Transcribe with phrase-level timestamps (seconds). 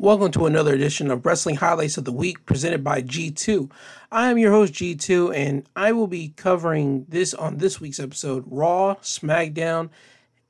[0.00, 3.68] Welcome to another edition of Wrestling Highlights of the Week presented by G2.
[4.12, 8.44] I am your host, G2, and I will be covering this on this week's episode
[8.46, 9.90] Raw, SmackDown,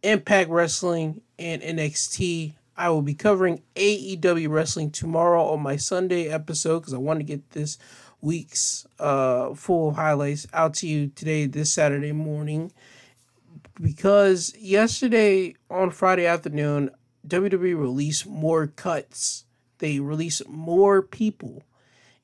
[0.02, 2.56] Impact Wrestling, and NXT.
[2.76, 7.24] I will be covering AEW Wrestling tomorrow on my Sunday episode because I want to
[7.24, 7.78] get this
[8.20, 12.70] week's uh, full highlights out to you today, this Saturday morning.
[13.80, 16.90] Because yesterday on Friday afternoon,
[17.28, 19.44] WWE release more cuts.
[19.78, 21.62] They release more people.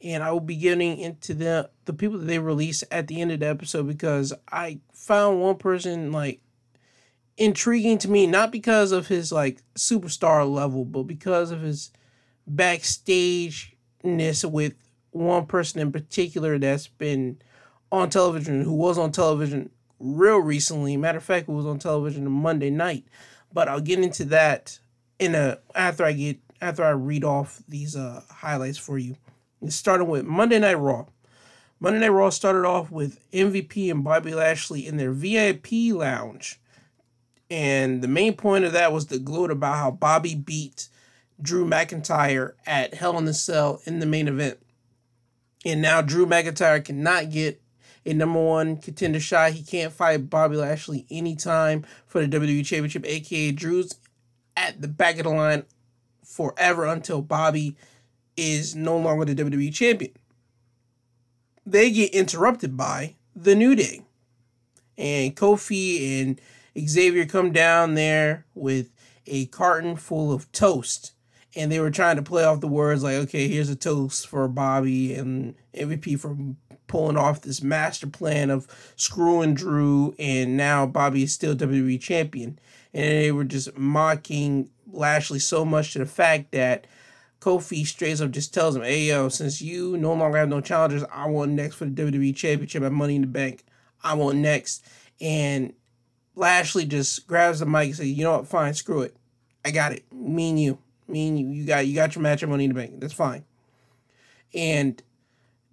[0.03, 3.33] And I will be getting into the the people that they release at the end
[3.33, 6.41] of the episode because I found one person like
[7.37, 11.91] intriguing to me, not because of his like superstar level, but because of his
[12.51, 14.75] backstageness with
[15.11, 17.39] one person in particular that's been
[17.91, 20.97] on television, who was on television real recently.
[20.97, 23.05] Matter of fact, who was on television Monday night.
[23.53, 24.81] But I'll get into that
[25.19, 29.17] in a after I get after I read off these uh highlights for you.
[29.63, 31.07] It's starting with Monday Night Raw.
[31.81, 36.61] Monday Night Raw started off with MVP and Bobby Lashley in their VIP lounge.
[37.51, 40.89] And the main point of that was the gloat about how Bobby beat
[41.41, 44.59] Drew McIntyre at Hell in a Cell in the main event.
[45.65, 47.61] And now Drew McIntyre cannot get
[48.07, 49.53] a number one contender shot.
[49.53, 53.95] He can't fight Bobby Lashley anytime for the WWE Championship, aka Drew's
[54.57, 55.65] at the back of the line
[56.25, 57.77] forever until Bobby
[58.37, 60.13] is no longer the WWE champion.
[61.67, 64.03] They get interrupted by the New Day.
[64.97, 66.41] And Kofi and
[66.79, 68.91] Xavier come down there with
[69.27, 71.13] a carton full of toast.
[71.57, 74.49] And they were trying to play off the words like, okay, here's a toast for
[74.49, 76.37] Bobby and MVP for
[76.87, 80.15] pulling off this master plan of screwing Drew.
[80.19, 82.59] And now Bobby is still WWE champion
[82.95, 86.87] and they were just mocking Lashley so much to the fact that
[87.41, 91.05] Kofi straight up just tells him, "Hey yo, since you no longer have no challengers,
[91.13, 93.65] I want next for the WWE Championship at Money in the Bank.
[94.03, 94.87] I want next."
[95.21, 95.75] And
[96.37, 98.49] Lashley just grabs the mic and says, "You know what?
[98.49, 99.17] Fine, screw it.
[99.65, 100.05] I got it.
[100.13, 101.49] Me and you, me and you.
[101.49, 103.01] You got you got your match at Money in the Bank.
[103.01, 103.45] That's fine."
[104.55, 105.03] And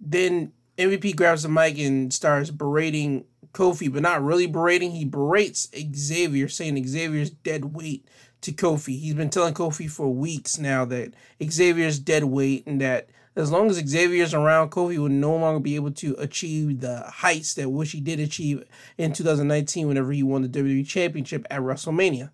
[0.00, 4.92] then MVP grabs the mic and starts berating Kofi, but not really berating.
[4.92, 8.06] He berates Xavier, saying Xavier's dead weight
[8.42, 8.98] to Kofi.
[8.98, 13.70] He's been telling Kofi for weeks now that Xavier's dead weight and that as long
[13.70, 17.92] as Xavier's around, Kofi will no longer be able to achieve the heights that which
[17.92, 18.64] he did achieve
[18.98, 22.30] in 2019 whenever he won the WWE Championship at WrestleMania.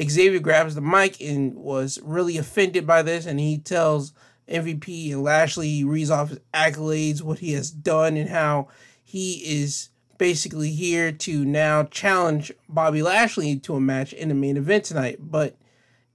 [0.00, 4.12] Xavier grabs the mic and was really offended by this, and he tells
[4.48, 8.68] MVP and Lashley, he reads off his accolades, what he has done, and how
[9.02, 14.56] he is basically here to now challenge Bobby Lashley to a match in the main
[14.56, 15.56] event tonight, but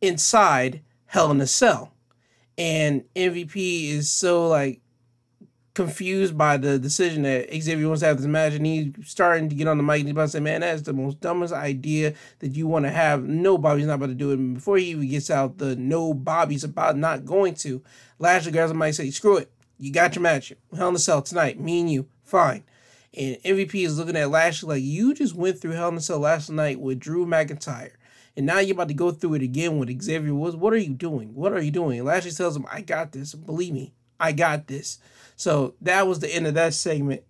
[0.02, 1.92] inside Hell in a Cell.
[2.58, 4.82] And MVP is so like
[5.74, 9.56] confused by the decision that Xavier wants to have this match, and he's starting to
[9.56, 12.14] get on the mic and he's about to say, Man, that's the most dumbest idea
[12.40, 13.24] that you want to have.
[13.24, 14.40] No, Bobby's not about to do it.
[14.40, 17.82] And before he even gets out the no, Bobby's about not going to,
[18.20, 19.50] Lashley grabs the mic and says, Screw it.
[19.80, 20.54] You got your match.
[20.76, 21.60] Hell in a Cell tonight.
[21.60, 22.08] Me and you.
[22.24, 22.64] Fine.
[23.16, 26.20] And MVP is looking at Lashley like, you just went through Hell in a Cell
[26.20, 27.92] last night with Drew McIntyre.
[28.36, 30.56] And now you're about to go through it again with Xavier Woods.
[30.56, 31.36] What are you doing?
[31.36, 32.00] What are you doing?
[32.00, 33.36] And Lashley tells him, I got this.
[33.36, 34.98] Believe me, I got this.
[35.36, 37.22] So that was the end of that segment.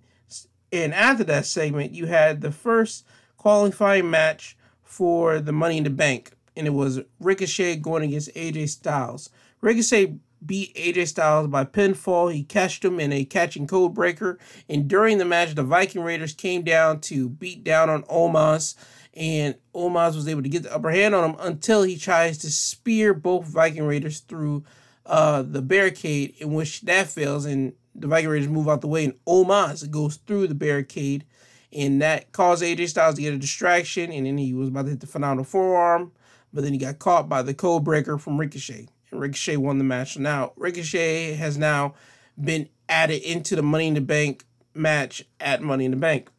[0.71, 3.05] And after that segment, you had the first
[3.35, 6.31] qualifying match for the Money in the Bank.
[6.55, 9.29] And it was Ricochet going against AJ Styles.
[9.59, 12.34] Ricochet beat AJ Styles by pinfall.
[12.34, 14.38] He catched him in a catching code breaker.
[14.70, 18.76] And during the match, the Viking Raiders came down to beat down on Omos.
[19.14, 22.50] And Omos was able to get the upper hand on him until he tries to
[22.50, 24.64] spear both Viking Raiders through
[25.06, 27.46] uh, the barricade, in which that fails.
[27.46, 29.06] And the Viking Raiders move out the way.
[29.06, 31.25] And Omos goes through the barricade.
[31.72, 34.12] And that caused AJ Styles to get a distraction.
[34.12, 36.12] And then he was about to hit the phenomenal forearm.
[36.52, 38.88] But then he got caught by the code breaker from Ricochet.
[39.15, 40.18] Ricochet won the match.
[40.18, 41.95] Now, Ricochet has now
[42.42, 46.30] been added into the Money in the Bank match at Money in the Bank.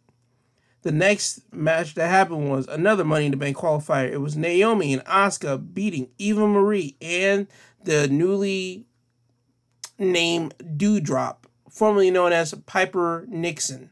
[0.83, 4.11] The next match that happened was another Money in the Bank qualifier.
[4.11, 7.47] It was Naomi and Asuka beating Eva Marie and
[7.83, 8.85] the newly
[9.99, 13.91] named Doudrop, formerly known as Piper Niven.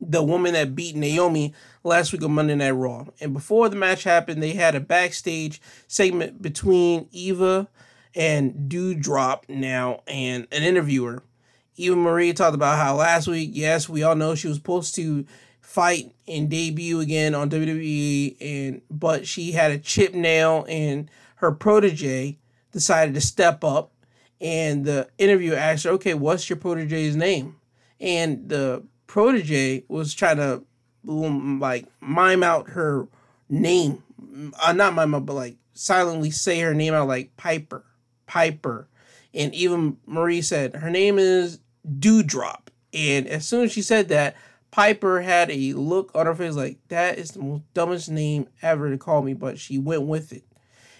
[0.00, 1.52] the woman that beat Naomi
[1.88, 3.06] last week on Monday Night Raw.
[3.20, 7.68] And before the match happened, they had a backstage segment between Eva
[8.14, 11.22] and Doudrop now and an interviewer.
[11.76, 15.24] Eva Marie talked about how last week, yes, we all know she was supposed to
[15.60, 21.52] fight and debut again on WWE, and but she had a chip nail and her
[21.52, 22.38] protege,
[22.72, 23.92] decided to step up.
[24.40, 27.56] And the interviewer asked her, okay, what's your protege's name?
[28.00, 30.64] And the protege was trying to
[31.04, 33.08] like mime out her
[33.48, 34.02] name.
[34.62, 37.84] Uh, not mime out, but like silently say her name out like Piper,
[38.26, 38.88] Piper.
[39.34, 44.36] And Eva Marie said, her name is Doudrop, And as soon as she said that,
[44.70, 48.90] Piper had a look on her face like, that is the most dumbest name ever
[48.90, 50.44] to call me, but she went with it.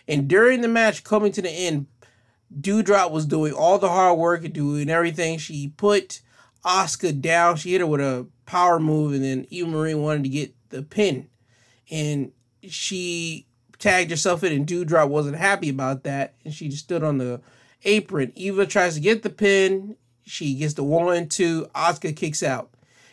[0.06, 1.86] And during the match, coming to the end,
[2.54, 5.38] Doudrop was doing all the hard work and doing everything.
[5.38, 6.22] She put
[6.64, 7.56] Asuka down.
[7.56, 10.82] She hit her with a power move, and then Eva Marie wanted to get the
[10.82, 11.28] pin.
[11.90, 13.46] And she
[13.78, 16.34] tagged herself in, and Doudrop wasn't happy about that.
[16.44, 17.40] And she just stood on the
[17.84, 18.32] apron.
[18.34, 19.96] Eva tries to get the pin.
[20.24, 21.68] She gets the one, two.
[21.74, 22.70] Asuka kicks out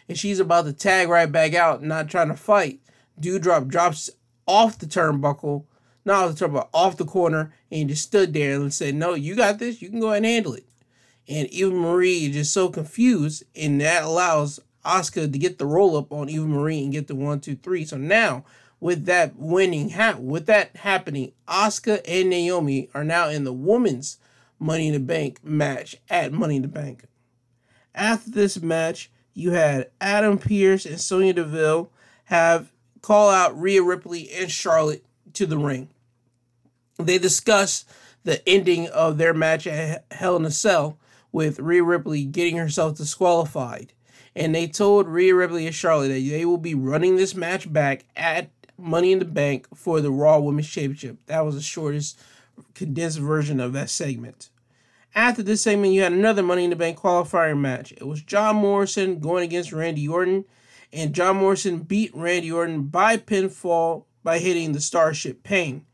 [0.07, 2.79] and she's about to tag right back out, not trying to fight.
[3.19, 4.09] Doudrop drops
[4.47, 5.65] off the turnbuckle,
[6.03, 9.35] not off the turnbuckle, off the corner, and just stood there and said, No, you
[9.35, 9.81] got this.
[9.81, 10.65] You can go ahead and handle it.
[11.27, 15.97] And Eva Marie is just so confused, and that allows Asuka to get the roll
[15.97, 17.85] up on Eva Marie and get the one, two, three.
[17.85, 18.45] So now,
[18.79, 24.19] with that winning, ha- with that happening, Asuka and Naomi are now in the women's
[24.59, 27.05] Money in the Bank match at Money in the Bank.
[27.93, 31.91] After this match, you had Adam Pearce and Sonya Deville
[32.25, 32.71] have
[33.01, 35.89] call out Rhea Ripley and Charlotte to the ring.
[36.97, 37.85] They discuss
[38.23, 40.97] the ending of their match at Hell in a Cell
[41.31, 43.93] with Rhea Ripley getting herself disqualified.
[44.35, 48.05] And they told Rhea Ripley and Charlotte that they will be running this match back
[48.15, 51.17] at Money in the Bank for the Raw Women's Championship.
[51.27, 52.19] That was the shortest,
[52.73, 54.49] condensed version of that segment.
[55.13, 57.93] After this segment, you had another Money in the Bank qualifying match.
[57.93, 60.43] It was John Morrison going against Randy Orton,
[60.91, 65.85] and John Morrison beat Randy Orton by pinfall by hitting the Starship Pain.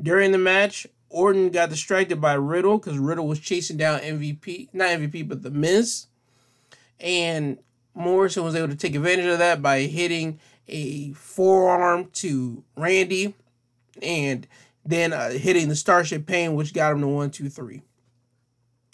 [0.00, 4.90] During the match, Orton got distracted by Riddle because Riddle was chasing down MVP, not
[4.90, 6.06] MVP, but The Miz.
[7.00, 7.58] And
[7.94, 10.38] Morrison was able to take advantage of that by hitting
[10.68, 13.34] a forearm to Randy
[14.02, 14.46] and
[14.84, 17.82] then uh, hitting the Starship Pain, which got him to one, two, three.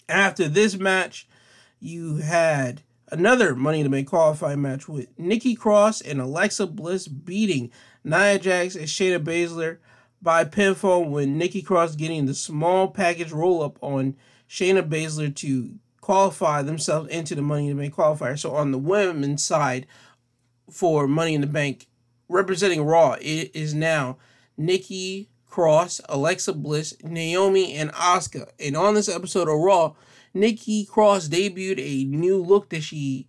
[0.09, 1.27] After this match,
[1.79, 2.81] you had
[3.11, 7.71] another Money to Make qualifying match with Nikki Cross and Alexa Bliss beating
[8.03, 9.77] Nia Jax and Shayna Baszler
[10.21, 14.15] by pinfall when Nikki Cross getting the small package roll up on
[14.49, 15.75] Shayna Baszler to
[16.05, 18.37] qualify themselves into the Money in the Bank qualifier.
[18.37, 19.87] So on the women's side
[20.69, 21.87] for Money in the Bank,
[22.29, 24.19] representing Raw, it is now
[24.55, 28.51] Nikki Cross, Alexa Bliss, Naomi, and Asuka.
[28.59, 29.95] And on this episode of Raw,
[30.31, 33.27] Nikki Cross debuted a new look that she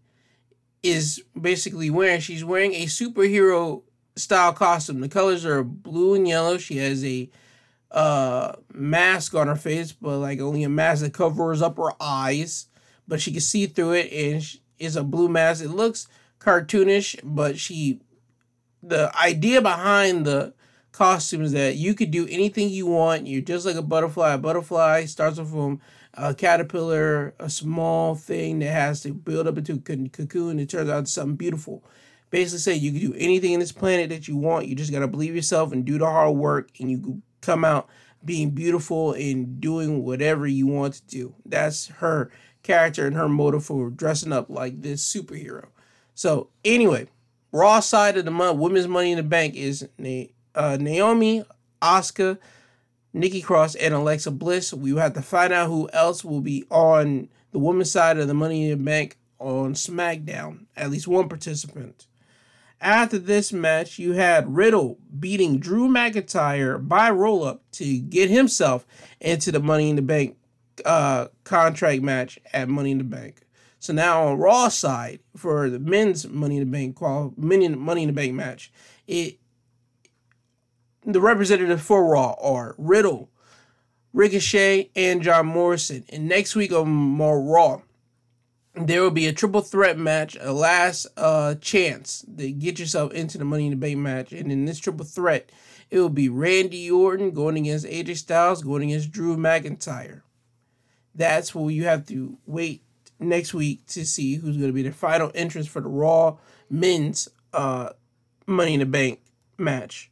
[0.82, 2.20] is basically wearing.
[2.20, 3.84] She's wearing a superhero
[4.17, 5.00] style costume.
[5.00, 6.58] The colors are blue and yellow.
[6.58, 7.31] She has a
[7.90, 12.66] uh, mask on her face, but like only a mask that covers up her eyes,
[13.06, 15.64] but she can see through it, and it's a blue mask.
[15.64, 18.00] It looks cartoonish, but she,
[18.82, 20.54] the idea behind the
[20.96, 23.26] costumes that you could do anything you want.
[23.26, 24.32] You're just like a butterfly.
[24.32, 25.80] A butterfly starts off from
[26.14, 30.58] a caterpillar, a small thing that has to build up into a cocoon.
[30.58, 31.84] It turns out something beautiful.
[32.30, 34.68] Basically, say you can do anything in this planet that you want.
[34.68, 37.88] You just gotta believe yourself and do the hard work, and you come out
[38.24, 41.34] being beautiful and doing whatever you want to do.
[41.44, 42.31] That's her
[42.62, 45.66] character and her motive for dressing up like this superhero.
[46.14, 47.08] So anyway,
[47.52, 49.88] raw side of the month, women's money in the bank is
[50.55, 51.44] uh, Naomi,
[51.81, 52.38] Asuka,
[53.12, 54.74] Nikki Cross, and Alexa Bliss.
[54.74, 58.28] We will have to find out who else will be on the women's side of
[58.28, 60.66] the Money in the Bank on SmackDown.
[60.76, 62.06] At least one participant.
[62.86, 68.86] After this match, you had Riddle beating Drew McIntyre by roll up to get himself
[69.20, 70.36] into the Money in the Bank
[70.84, 73.40] uh, contract match at Money in the Bank.
[73.81, 78.06] So now on Raw side for the men's Money in the Bank qual Money in
[78.06, 78.72] the Bank match,
[79.08, 79.40] it
[81.05, 83.31] the representatives for Raw are Riddle,
[84.12, 86.05] Ricochet, and John Morrison.
[86.10, 87.82] And next week on more Raw,
[88.76, 93.38] there will be a triple threat match, a last uh, chance to get yourself into
[93.38, 94.32] the Money in the Bank match.
[94.32, 95.50] And in this triple threat,
[95.90, 100.22] it will be Randy Orton going against AJ Styles, going against Drew McIntyre.
[101.14, 102.82] That's where you have to wait
[103.18, 106.36] next week to see who's going to be the final entrance for the Raw
[106.68, 107.90] men's uh,
[108.46, 109.20] Money in the Bank
[109.56, 110.10] match.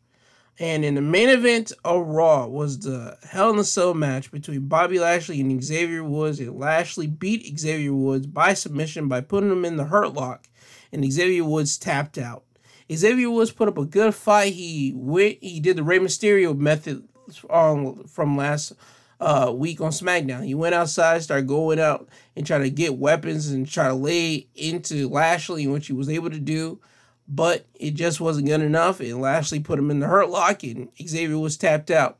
[0.60, 4.68] And in the main event of Raw was the Hell in a Cell match between
[4.68, 6.38] Bobby Lashley and Xavier Woods.
[6.38, 10.48] And Lashley beat Xavier Woods by submission by putting him in the Hurt Lock,
[10.92, 12.44] and Xavier Woods tapped out.
[12.92, 14.52] Xavier Woods put up a good fight.
[14.52, 15.38] He went.
[15.40, 17.08] He did the Rey Mysterio method
[17.50, 18.74] um, from last
[19.20, 20.44] uh, week on SmackDown.
[20.44, 24.48] He went outside, started going out and trying to get weapons and try to lay
[24.54, 26.78] into Lashley, which he was able to do.
[27.26, 30.90] But it just wasn't good enough, and Lashley put him in the hurt lock, and
[31.02, 32.18] Xavier was tapped out.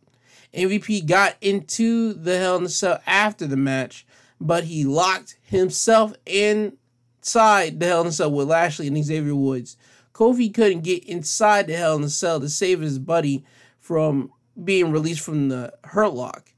[0.55, 4.07] MVP got into the Hell in the Cell after the match,
[4.41, 9.77] but he locked himself inside the Hell in the Cell with Lashley and Xavier Woods.
[10.15, 13.45] Kofi couldn't get inside the Hell in the Cell to save his buddy
[13.81, 14.31] from
[14.63, 16.53] being released from the Hurt Lock.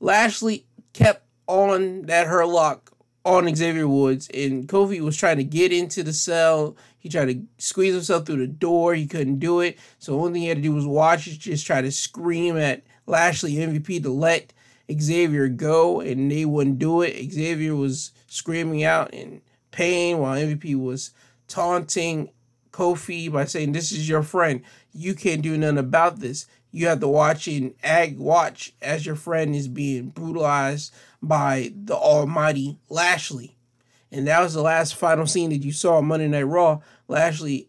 [0.00, 2.92] Lashley kept on that Hurt Lock
[3.24, 6.76] on Xavier Woods, and Kofi was trying to get into the cell.
[7.06, 8.92] He tried to squeeze himself through the door.
[8.92, 9.78] He couldn't do it.
[10.00, 12.82] So the only thing he had to do was watch, just try to scream at
[13.06, 14.52] Lashley MVP to let
[14.92, 17.30] Xavier go, and they wouldn't do it.
[17.30, 21.12] Xavier was screaming out in pain while MVP was
[21.46, 22.30] taunting
[22.72, 24.62] Kofi by saying, This is your friend.
[24.92, 26.46] You can't do nothing about this.
[26.72, 31.94] You have to watch and ag watch as your friend is being brutalized by the
[31.94, 33.56] almighty Lashley.
[34.12, 36.80] And that was the last final scene that you saw on Monday Night Raw.
[37.08, 37.68] Lashley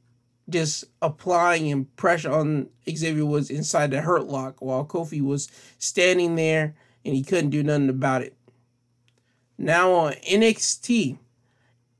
[0.49, 6.35] just applying and pressure on Xavier Woods inside the hurt lock while Kofi was standing
[6.35, 8.35] there and he couldn't do nothing about it.
[9.57, 11.17] Now on NXT,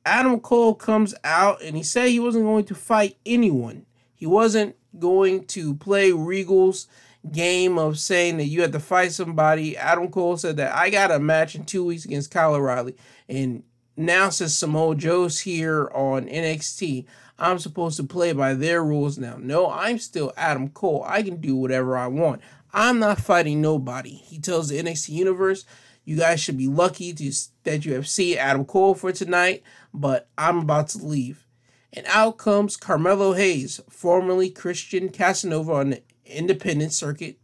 [0.05, 3.85] Adam Cole comes out and he said he wasn't going to fight anyone.
[4.15, 6.87] He wasn't going to play Regal's
[7.31, 9.75] game of saying that you had to fight somebody.
[9.75, 12.95] Adam Cole said that I got a match in two weeks against Kyle O'Reilly.
[13.27, 13.63] And
[13.97, 17.05] now since Samoa Joe's here on NXT,
[17.39, 19.37] I'm supposed to play by their rules now.
[19.39, 21.03] No, I'm still Adam Cole.
[21.07, 22.41] I can do whatever I want.
[22.73, 24.15] I'm not fighting nobody.
[24.15, 25.65] He tells the NXT universe,
[26.03, 27.31] you guys should be lucky to,
[27.63, 29.63] that you have seen Adam Cole for tonight,
[29.93, 31.45] but I'm about to leave.
[31.93, 37.37] And out comes Carmelo Hayes, formerly Christian Casanova on the independent circuit.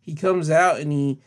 [0.00, 1.20] He comes out and he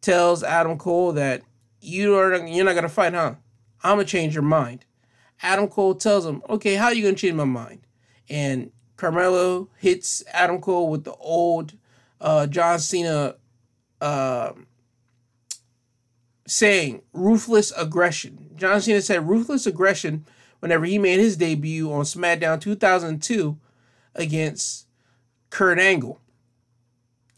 [0.00, 1.42] tells Adam Cole that
[1.80, 3.34] you are you're not gonna fight, huh?
[3.82, 4.84] I'm gonna change your mind.
[5.42, 7.80] Adam Cole tells him, okay, how are you gonna change my mind?
[8.28, 11.74] And Carmelo hits Adam Cole with the old
[12.20, 13.36] uh, John Cena
[14.00, 14.52] uh,
[16.46, 18.50] saying ruthless aggression.
[18.56, 20.26] John Cena said ruthless aggression
[20.60, 23.58] whenever he made his debut on SmackDown 2002
[24.14, 24.86] against
[25.48, 26.20] Kurt Angle.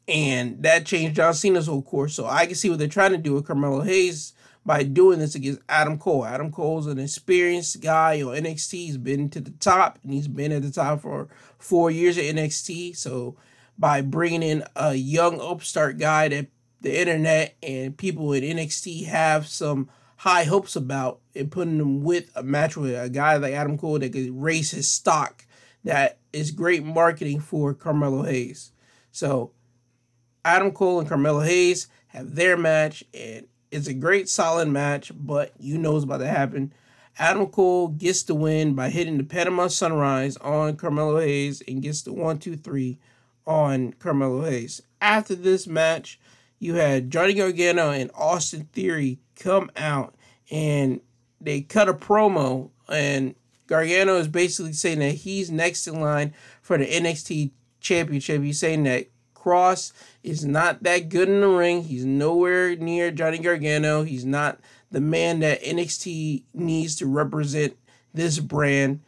[0.08, 2.14] And that changed John Cena's whole course.
[2.14, 4.32] So I can see what they're trying to do with Carmelo Hayes
[4.64, 6.24] by doing this against Adam Cole.
[6.24, 8.72] Adam Cole's an experienced guy on NXT.
[8.72, 11.28] He's been to the top and he's been at the top for
[11.58, 12.96] four years at NXT.
[12.96, 13.36] So
[13.78, 16.46] by bringing in a young upstart guy that
[16.80, 19.88] the internet and people at NXT have some
[20.18, 23.98] high hopes about and putting him with a match with a guy like Adam Cole
[23.98, 25.44] that could raise his stock,
[25.82, 28.70] that is great marketing for Carmelo Hayes.
[29.10, 29.50] So
[30.44, 35.52] Adam Cole and Carmelo Hayes have their match and it's a great solid match, but
[35.58, 36.72] you know what's about to happen.
[37.18, 42.02] Adam Cole gets the win by hitting the Panama Sunrise on Carmelo Hayes and gets
[42.02, 42.98] the one, two, three
[43.46, 44.82] on Carmelo Hayes.
[45.00, 46.20] After this match,
[46.58, 50.14] you had Johnny Gargano and Austin Theory come out
[50.50, 51.00] and
[51.40, 53.34] they cut a promo and
[53.66, 57.50] Gargano is basically saying that he's next in line for the NXT
[57.80, 58.42] championship.
[58.42, 61.82] He's saying that Kross is not that good in the ring.
[61.82, 64.04] He's nowhere near Johnny Gargano.
[64.04, 64.60] He's not
[64.90, 67.76] the man that NXT needs to represent
[68.14, 69.00] this brand.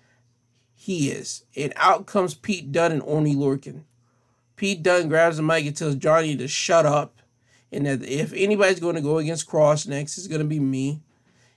[0.74, 1.44] He is.
[1.56, 3.82] And out comes Pete Dunne and Oney Lorcan.
[4.56, 7.20] Pete Dunne grabs the mic and tells Johnny to shut up.
[7.70, 11.00] And that if anybody's going to go against Kross next, it's going to be me.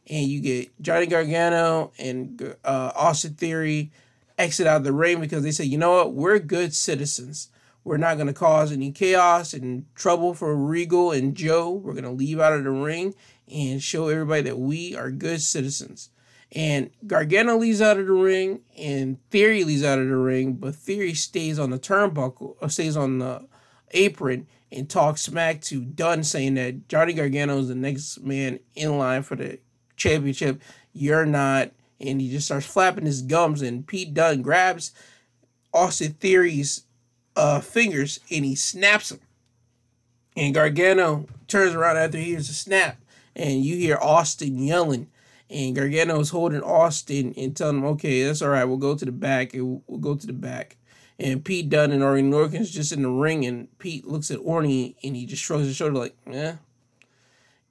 [0.08, 3.92] And you get Johnny Gargano and uh, Austin Theory
[4.38, 7.50] exit out of the ring because they say, you know what, we're good citizens.
[7.88, 11.72] We're not going to cause any chaos and trouble for Regal and Joe.
[11.72, 13.16] We're going to leave out of the ring
[13.50, 16.10] and show everybody that we are good citizens.
[16.52, 20.76] And Gargano leaves out of the ring, and Theory leaves out of the ring, but
[20.76, 23.48] Theory stays on the turnbuckle, or stays on the
[23.92, 28.98] apron, and talks smack to Dunne, saying that Johnny Gargano is the next man in
[28.98, 29.60] line for the
[29.96, 30.62] championship.
[30.92, 31.72] You're not.
[32.02, 34.92] And he just starts flapping his gums, and Pete Dunne grabs
[35.74, 36.84] Austin Theory's
[37.38, 39.20] uh, fingers and he snaps them.
[40.36, 43.00] And Gargano turns around after he hears a snap,
[43.36, 45.10] and you hear Austin yelling.
[45.50, 49.06] And Gargano is holding Austin and telling him, okay, that's all right, we'll go to
[49.06, 50.78] the back, and we'll go to the back.
[51.20, 54.96] And Pete Dunne and Oney Lorcan's just in the ring, and Pete looks at Oney
[55.04, 56.58] and he just shrugs his shoulder like, yeah.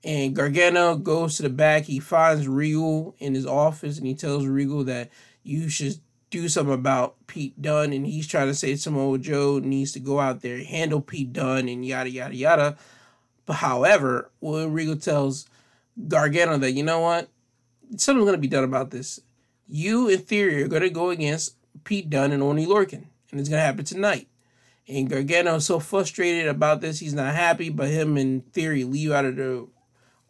[0.02, 1.84] And Gargano goes to the back.
[1.84, 5.10] He finds Regal in his office, and he tells Regal that
[5.44, 9.92] you should do something about Pete Dunne, and he's trying to say Samoa Joe needs
[9.92, 12.76] to go out there, handle Pete Dunne, and yada yada yada.
[13.44, 15.46] But however, when Regal tells
[16.08, 17.28] Gargano that, you know what,
[17.96, 19.20] something's to be done about this.
[19.68, 23.58] You, in theory, are to go against Pete Dunne and Oney Lorcan, and it's to
[23.58, 24.28] happen tonight.
[24.88, 29.10] And Gargano is so frustrated about this, he's not happy, but him, in theory, leave
[29.10, 29.66] out of the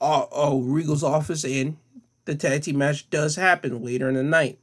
[0.00, 1.76] uh, uh, Regal's office, and
[2.24, 4.58] the tag team match does happen later in the night.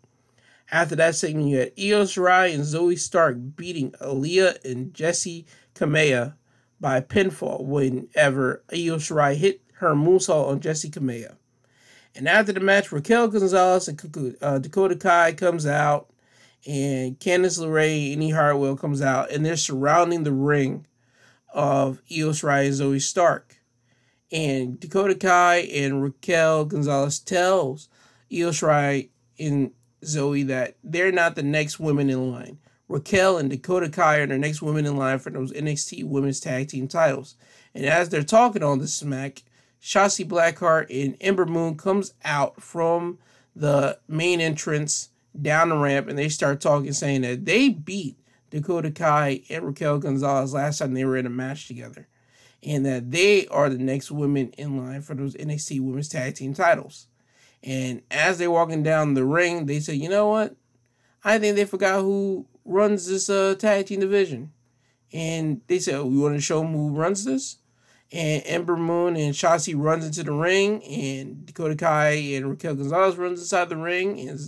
[0.72, 6.36] After that segment, you had Io Shirai and Zoey Stark beating Aliyah and Jessi Kamea
[6.79, 11.36] by pinfall whenever Io Shirai hit her moonsault on Jessi Kamea.
[12.15, 16.10] And after the match, Raquel Gonzalez and uh, Dakota Kai comes out,
[16.65, 20.86] and Candice LeRae and Indi Hartwell comes out, and they're surrounding the ring
[21.53, 23.58] of Io Shirai and Zoey Stark.
[24.32, 27.89] And Dakota Kai and Raquel Gonzalez tells
[28.32, 29.72] Io Shirai and
[30.03, 32.60] Zoey that they're not the next women in line.
[32.88, 36.67] Raquel and Dakota Kai are the next women in line for those NXT Women's Tag
[36.67, 37.36] Team titles.
[37.74, 39.43] And as they're talking on the smack,
[39.81, 43.17] Shotzi Blackheart and Ember Moon comes out from
[43.55, 45.10] the main entrance
[45.41, 48.17] down the ramp and they start talking, saying that they beat
[48.50, 52.07] Dakota Kai and Raquel Gonzalez last time they were in a match together.
[52.62, 56.53] And that they are the next women in line for those NXT Women's Tag Team
[56.53, 57.07] titles.
[57.63, 60.55] And as they're walking down the ring, they say, you know what?
[61.24, 64.51] I think they forgot who runs this uh, tag team division.
[65.13, 67.58] And they said, oh, we want to show them who runs this?
[68.12, 73.15] And Ember Moon and Shotzi runs into the ring, and Dakota Kai and Raquel Gonzalez
[73.15, 74.39] runs inside the ring, and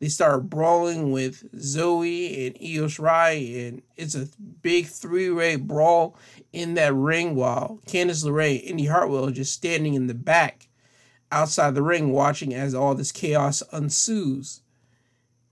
[0.00, 4.28] they start brawling with Zoey and Io Shirai, and it's a
[4.62, 6.16] big three-way brawl
[6.52, 10.68] in that ring while Candice LeRae and Indi Hartwell just standing in the back
[11.32, 14.60] outside the ring watching as all this chaos ensues.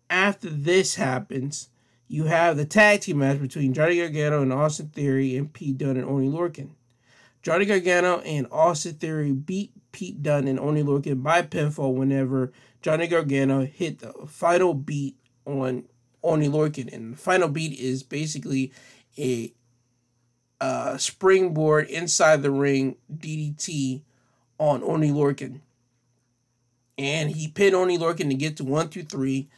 [0.09, 1.69] After this happens,
[2.07, 5.97] you have the tag team match between Johnny Gargano and Austin Theory and Pete Dunne
[5.97, 6.71] and Oney Lorcan.
[7.43, 13.07] Johnny Gargano and Austin Theory beat Pete Dunne and Oney Lorcan by pinfall whenever Johnny
[13.07, 15.17] Gargano hit the final beat
[15.47, 15.85] on
[16.23, 16.93] Oney Lorcan.
[16.93, 18.73] And the final beat is basically
[19.17, 19.55] a
[20.99, 24.03] springboard inside the ring DDT
[24.59, 25.61] on Oney Lorcan
[27.01, 29.49] and he pinned Oney Lorcan to get to one, two, three.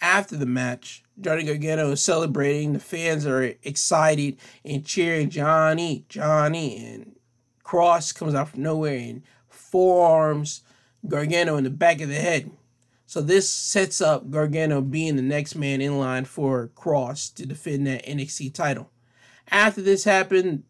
[0.00, 2.72] After the match, Johnny Gargano is celebrating.
[2.72, 7.16] The fans are excited and cheering Johnny, Johnny, and
[7.64, 10.62] Kross comes out from nowhere and forearms
[11.06, 12.50] Gargano in the back of the head.
[13.06, 17.86] So this sets up Gargano being the next man in line for Kross to defend
[17.88, 18.90] that NXT title.
[19.50, 20.62] After this happens,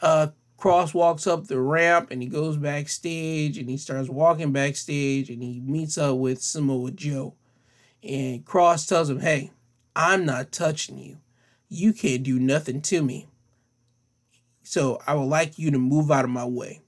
[0.00, 5.28] uh, Kross walks up the ramp and he goes backstage and he starts walking backstage
[5.28, 7.34] and he meets up with Samoa Joe.
[8.02, 9.50] And Kross tells him, Hey,
[9.94, 11.18] I'm not touching you.
[11.68, 13.28] You can't do nothing to me.
[14.62, 16.80] So I would like you to move out of my way.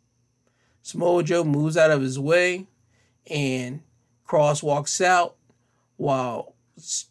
[0.82, 2.66] Samoa Joe moves out of his way
[3.26, 3.82] and
[4.26, 5.36] Kross walks out
[5.96, 6.54] while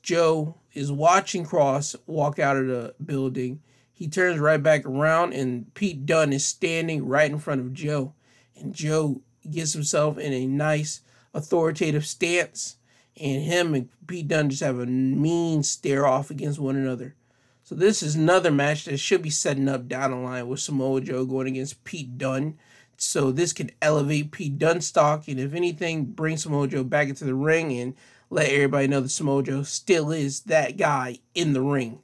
[0.02, 3.62] Joe is watching Kross walk out of the building
[3.98, 8.14] he turns right back around, and Pete Dunne is standing right in front of Joe.
[8.56, 11.02] And Joe gets himself in a nice
[11.34, 12.78] authoritative stance,
[13.20, 17.16] and him and Pete Dunne just have a mean stare off against one another.
[17.64, 21.02] So this is another match that should be setting up down the line with Samoa
[21.02, 22.60] Joe going against Pete Dunne.
[22.98, 27.26] So this can elevate Pete Dunne stock, and if anything, bring Samoa Joe back into
[27.26, 27.96] the ring and
[28.30, 32.04] let everybody know that Samoa Joe still is that guy in the ring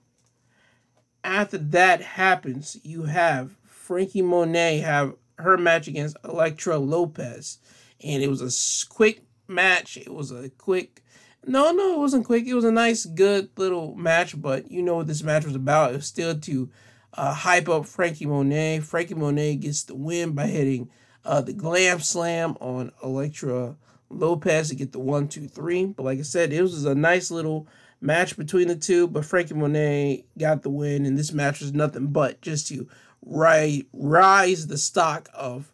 [1.24, 7.60] after that happens, you have Frankie Monet have her match against Elektra Lopez,
[8.04, 9.98] and it was a quick match.
[9.98, 11.04] It was a quick.
[11.46, 12.46] No, no, it wasn't quick.
[12.48, 15.92] It was a nice, good little match, but you know what this match was about.
[15.92, 16.70] It was still to
[17.14, 18.80] uh, hype up Frankie Monet.
[18.80, 20.90] Frankie Monet gets the win by hitting
[21.26, 23.76] uh, the Glam Slam on Elektra
[24.10, 25.86] Lopez to get the one, two, three.
[25.86, 27.68] But like I said, it was a nice little
[28.04, 32.08] match between the two, but Frankie Monet got the win, and this match was nothing
[32.08, 32.88] but just to
[33.26, 35.72] rise, rise the stock of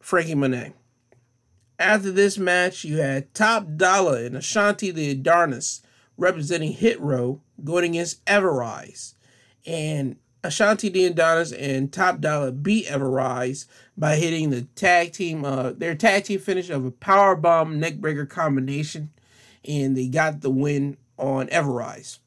[0.00, 0.74] Frankie Monet.
[1.78, 5.80] After this match, you had Top Dollar and Ashanti the Adonis
[6.18, 9.14] representing Hit Row going against Ever-Rise.
[9.64, 15.72] And Ashanti the Adonis and Top Dollar beat Ever-Rise by hitting the tag team, uh,
[15.72, 19.10] their tag team finish of a power bomb neckbreaker combination.
[19.66, 22.18] And they got the win on Ever-Rise.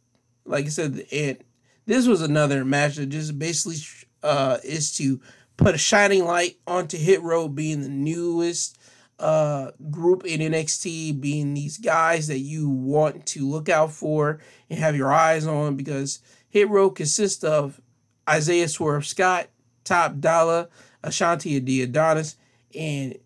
[0.46, 1.38] Like I said, and
[1.86, 3.78] this was another match that just basically
[4.22, 5.20] uh, is to
[5.58, 8.78] put a shining light onto Hit Row being the newest
[9.20, 14.80] uh, group in NXT, being these guys that you want to look out for and
[14.80, 17.82] have your eyes on because Hit Row consists of
[18.30, 19.48] Isaiah Swerve Scott,
[19.84, 20.70] Top Dollar,
[21.04, 22.38] Ashanti Adonis,
[22.76, 23.18] and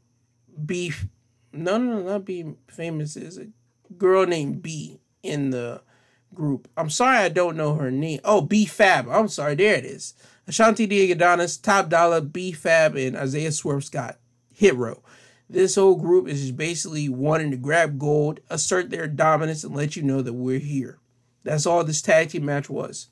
[0.65, 1.07] Beef.
[1.53, 3.15] No, no, no, not Be Famous.
[3.15, 3.47] Is a
[3.97, 5.81] girl named B in the
[6.33, 6.67] group.
[6.77, 8.19] I'm sorry I don't know her name.
[8.23, 9.07] Oh, B Fab.
[9.09, 9.55] I'm sorry.
[9.55, 10.13] There it is.
[10.47, 14.17] Ashanti the Adonis, Top Dollar, B Fab, and Isaiah Swerve Scott.
[14.53, 15.01] Hit row.
[15.49, 19.95] This whole group is just basically wanting to grab gold, assert their dominance, and let
[19.95, 20.99] you know that we're here.
[21.43, 23.07] That's all this tag team match was.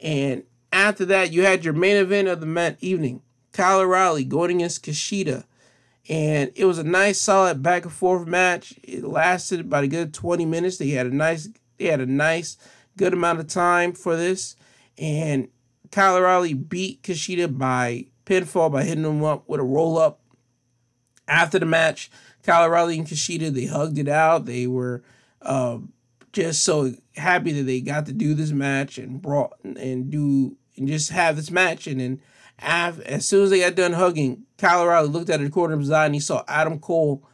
[0.00, 3.22] And after that, you had your main event of the evening
[3.52, 5.44] Kyle O'Reilly going against Kushida.
[6.08, 8.74] And it was a nice, solid back and forth match.
[8.82, 10.78] It lasted about a good 20 minutes.
[10.78, 12.56] They had a nice, they had a nice,
[12.96, 14.56] good amount of time for this.
[14.96, 15.48] And
[15.90, 20.20] Kyle O'Reilly beat Kushida by pinfall by hitting him up with a roll up.
[21.26, 22.10] After the match,
[22.42, 24.46] Kyle O'Reilly and Kushida they hugged it out.
[24.46, 25.02] They were
[25.42, 25.78] uh,
[26.32, 30.88] just so happy that they got to do this match and brought and do and
[30.88, 31.86] just have this match.
[31.86, 32.20] And then
[32.58, 35.90] as soon as they got done hugging, Kyle O'Reilly looked at the corner of his
[35.90, 37.24] eye and he saw Adam Cole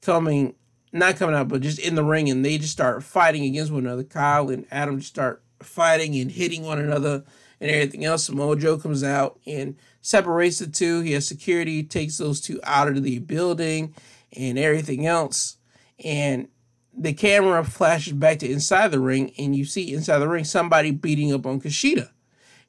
[0.00, 0.54] coming,
[0.92, 3.86] not coming out, but just in the ring, and they just start fighting against one
[3.86, 4.04] another.
[4.04, 7.24] Kyle and Adam just start fighting and hitting one another
[7.60, 8.24] and everything else.
[8.24, 11.00] Samoa Joe comes out and separates the two.
[11.00, 13.94] He has security, takes those two out of the building
[14.36, 15.56] and everything else.
[16.04, 16.48] And
[16.92, 20.90] the camera flashes back to inside the ring, and you see inside the ring somebody
[20.90, 22.10] beating up on Kushida.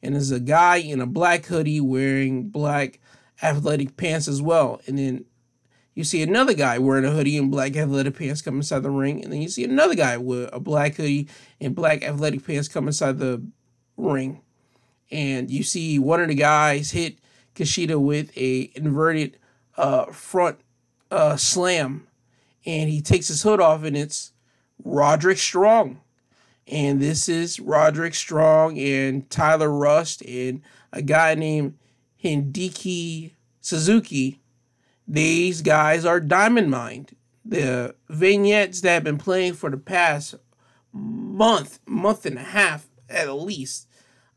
[0.01, 2.99] And there's a guy in a black hoodie wearing black
[3.43, 4.81] athletic pants as well.
[4.87, 5.25] And then
[5.93, 9.23] you see another guy wearing a hoodie and black athletic pants come inside the ring.
[9.23, 11.27] And then you see another guy with a black hoodie
[11.61, 13.43] and black athletic pants come inside the
[13.95, 14.41] ring
[15.13, 17.19] and you see one of the guys hit
[17.55, 19.37] Kushida with a inverted
[19.77, 20.59] uh, front
[21.11, 22.07] uh, slam,
[22.65, 24.33] and he takes his hood off, and it's
[24.83, 26.01] Roderick Strong.
[26.67, 31.77] And this is Roderick Strong and Tyler Rust and a guy named
[32.23, 33.31] Hideki
[33.61, 34.39] Suzuki.
[35.07, 37.07] These guys are Diamond Mine.
[37.45, 40.35] The vignettes that have been playing for the past
[40.93, 43.87] month, month and a half at least,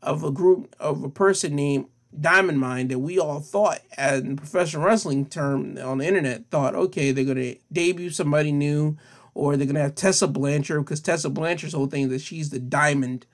[0.01, 1.85] of a group of a person named
[2.19, 7.11] Diamond Mine that we all thought, in professional wrestling term on the internet, thought, okay,
[7.11, 8.97] they're going to debut somebody new
[9.33, 12.49] or they're going to have Tessa Blanchard because Tessa Blanchard's whole thing is that she's
[12.49, 13.25] the diamond.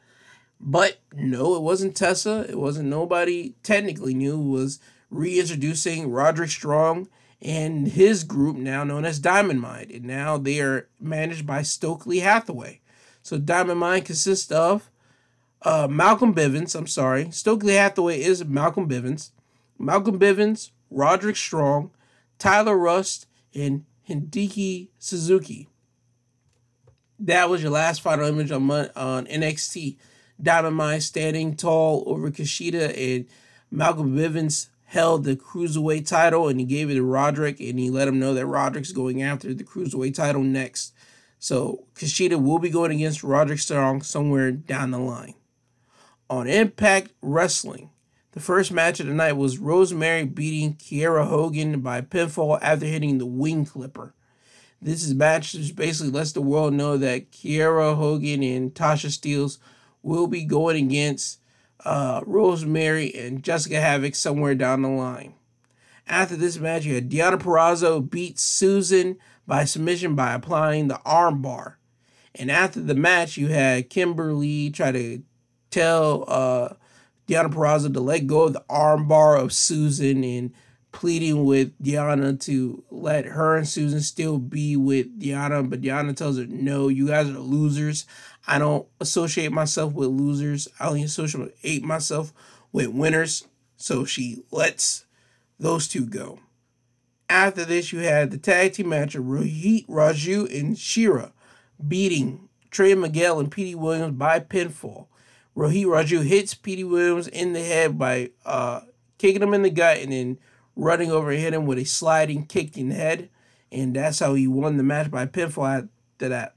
[0.65, 2.45] But no, it wasn't Tessa.
[2.47, 4.39] It wasn't nobody technically new.
[4.39, 7.09] Was reintroducing Roderick Strong
[7.41, 9.91] and his group now known as Diamond Mine.
[9.93, 12.79] And now they are managed by Stokely Hathaway.
[13.21, 14.89] So Diamond Mine consists of
[15.63, 17.29] uh, Malcolm Bivens, I'm sorry.
[17.31, 19.31] Stokely Hathaway is Malcolm Bivens.
[19.77, 21.91] Malcolm Bivens, Roderick Strong,
[22.39, 25.67] Tyler Rust, and Hideki Suzuki.
[27.19, 29.97] That was your last final image on, on NXT.
[30.45, 33.25] Mine standing tall over Kushida, and
[33.71, 38.07] Malcolm Bivens held the cruiserweight title, and he gave it to Roderick, and he let
[38.07, 40.93] him know that Roderick's going after the cruiserweight title next.
[41.39, 45.33] So Kushida will be going against Roderick Strong somewhere down the line
[46.29, 47.89] on Impact Wrestling.
[48.31, 53.17] The first match of the night was Rosemary beating Kiera Hogan by pinfall after hitting
[53.17, 54.13] the wing clipper.
[54.81, 59.59] This is match which basically lets the world know that Kiera Hogan and Tasha Steelz
[60.03, 61.39] will be going against
[61.83, 65.33] uh, Rosemary and Jessica Havok somewhere down the line.
[66.05, 71.75] After this match, you had Deonna Purrazzo beat Susan by submission by applying the armbar.
[72.35, 75.23] And after the match, you had Kimberly try to
[75.71, 76.73] tell uh,
[77.27, 80.51] Deonna Purrazzo to let go of the armbar of Susan and
[80.91, 86.37] pleading with Deonna to let her and Susan still be with Deonna, but Deonna tells
[86.37, 88.05] her, no, you guys are losers.
[88.45, 90.67] I don't associate myself with losers.
[90.79, 92.33] I only associate myself
[92.71, 93.47] with winners.
[93.77, 95.05] So she lets
[95.59, 96.39] those two go.
[97.29, 101.31] After this, you had the tag team match of Rohit Raju and Shera
[101.85, 105.07] beating Trey Miguel and Petey Williams by pinfall.
[105.55, 108.81] Rohit Raju hits Petey Williams in the head by uh,
[109.17, 110.39] kicking him in the gut and then
[110.75, 113.29] running over and hit him with a sliding kick in the head.
[113.71, 116.55] And that's how he won the match by pinfall after that.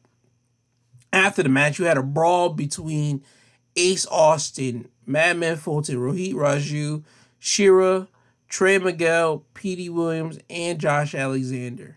[1.17, 3.23] After the match, you had a brawl between
[3.75, 7.05] Ace Austin, Madman Fulton, Rohit Raju,
[7.39, 8.09] Shera,
[8.51, 11.97] Trey Miguel, Petey Williams, and Josh Alexander.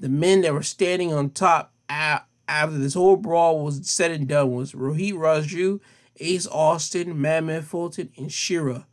[0.00, 4.52] The men that were standing on top after this whole brawl was said and done
[4.52, 5.80] was Rohit Raju
[6.20, 8.86] Ace Austin, Madman Fulton, and Shera.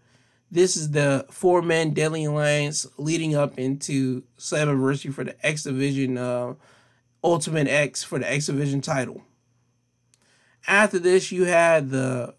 [0.51, 6.17] This is the four man Deadly Alliance leading up into Slammiversary for the X Division
[6.17, 6.55] uh,
[7.23, 9.23] Ultimate X for the X Division title.
[10.67, 12.35] After this, you had the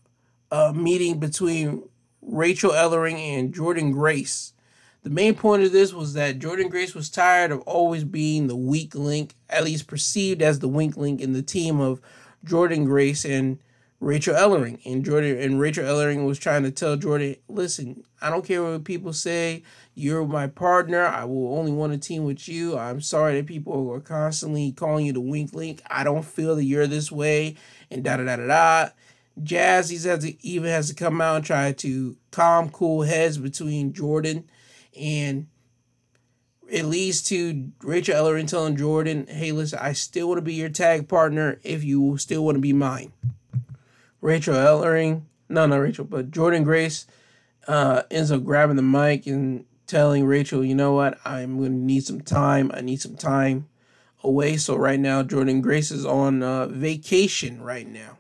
[0.51, 1.89] uh, meeting between
[2.23, 4.53] Rachel Ellering and Jordynne Grace.
[5.03, 8.57] The main point of this was that Jordynne Grace was tired of always being the
[8.57, 12.01] weak link, at least perceived as the weak link in the team of
[12.47, 13.59] Jordynne Grace and
[14.05, 14.81] Rachel Ellering.
[14.85, 18.85] And Jordynne and Rachel Ellering was trying to tell Jordynne, listen, I don't care what
[18.85, 19.63] people say.
[19.95, 21.07] You're my partner.
[21.07, 22.77] I will only want a team with you.
[22.77, 25.81] I'm sorry that people are constantly calling you the wink link.
[25.89, 27.57] I don't feel that you're this way.
[27.91, 28.91] And da da da da da.
[29.43, 33.39] Jazz he has to, even has to come out and try to calm cool heads
[33.39, 34.45] between Jordynne
[34.99, 35.49] and
[36.69, 40.69] it leads to Rachel Ellering telling Jordynne, hey, listen, I still want to be your
[40.69, 43.13] tag partner if you still want to be mine.
[44.25, 47.07] Rachel Ellering, no, not Rachel, but Jordynne Grace
[47.69, 51.77] uh, ends up grabbing the mic and telling Rachel, you know what, I'm going to
[51.77, 52.71] need some time.
[52.73, 53.69] I need some time
[54.23, 54.57] away.
[54.57, 58.17] So right now, Jordynne Grace is on uh, vacation right now.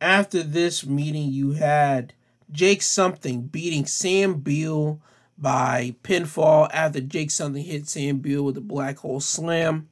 [0.00, 2.12] After this meeting, you had
[2.50, 5.00] Jake Something beating Sam Beal
[5.38, 9.88] by pinfall after Jake Something hit Sam Beal with a black hole slam.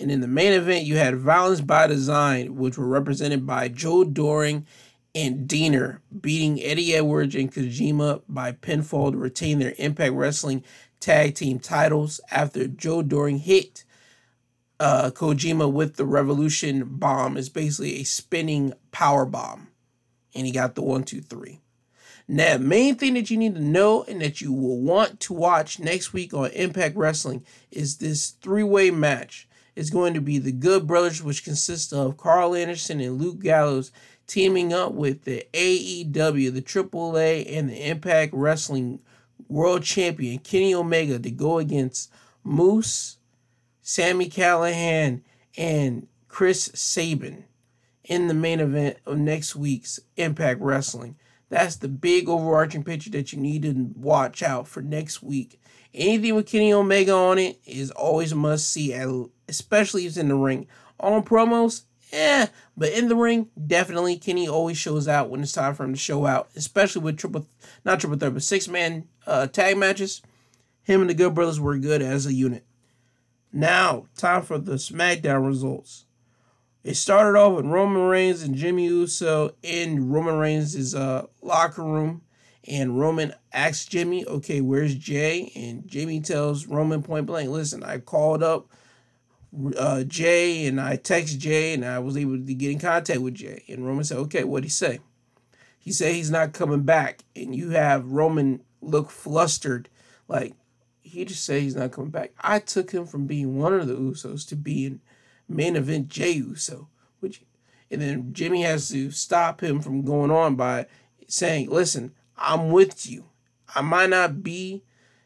[0.00, 4.02] And in the main event, you had Violence by Design, which were represented by Joe
[4.02, 4.66] Doering
[5.14, 10.64] and Deaner, beating Eddie Edwards and Kojima by pinfall to retain their Impact Wrestling
[11.00, 13.84] tag team titles after Joe Doering hit
[14.78, 17.36] uh, Kojima with the Revolution bomb.
[17.36, 19.68] Is basically a spinning power bomb.
[20.34, 21.60] And he got the one, two, three.
[22.26, 25.80] Now, main thing that you need to know and that you will want to watch
[25.80, 29.48] next week on Impact Wrestling is this three way match.
[29.76, 33.92] It's going to be the Good Brothers, which consists of Karl Anderson and Luke Gallows
[34.26, 39.00] teaming up with the AEW, the AAA, and the Impact Wrestling
[39.48, 42.12] World Champion Kenny Omega to go against
[42.44, 43.16] Moose,
[43.82, 45.22] Sami Callihan,
[45.56, 47.44] and Chris Sabin
[48.04, 51.16] in the main event of next week's Impact Wrestling.
[51.50, 55.60] That's the big overarching picture that you need to watch out for next week.
[55.92, 58.92] Anything with Kenny Omega on it is always a must see,
[59.48, 60.68] especially if it's in the ring.
[61.00, 61.82] On promos,
[62.12, 65.92] eh, but in the ring, definitely Kenny always shows out when it's time for him
[65.92, 67.46] to show out, especially with triple,
[67.84, 70.22] not triple threat, but six man uh, tag matches.
[70.82, 72.64] Him and the Good Brothers were good as a unit.
[73.52, 76.04] Now, time for the SmackDown results.
[76.82, 82.22] It started off with Roman Reigns and Jimmy Uso in Roman Reigns' uh, locker room.
[82.66, 85.52] And Roman asks Jimmy, okay, where's Jey?
[85.54, 88.68] And Jimmy tells Roman point blank, listen, I called up
[89.76, 93.34] uh, Jey and I texted Jey and I was able to get in contact with
[93.34, 93.64] Jey.
[93.68, 95.00] And Roman said, okay, what'd he say?
[95.78, 97.24] He said he's not coming back.
[97.34, 99.88] And you have Roman look flustered,
[100.28, 100.54] like
[101.02, 102.32] he just said he's not coming back.
[102.40, 105.00] I took him from being one of the Usos to being
[105.50, 106.88] main event Jey Uso,
[107.20, 107.42] which,
[107.90, 110.86] and then Jimmy has to stop him from going on by
[111.26, 113.26] saying, "Listen, I'm with you.
[113.74, 114.82] I might not be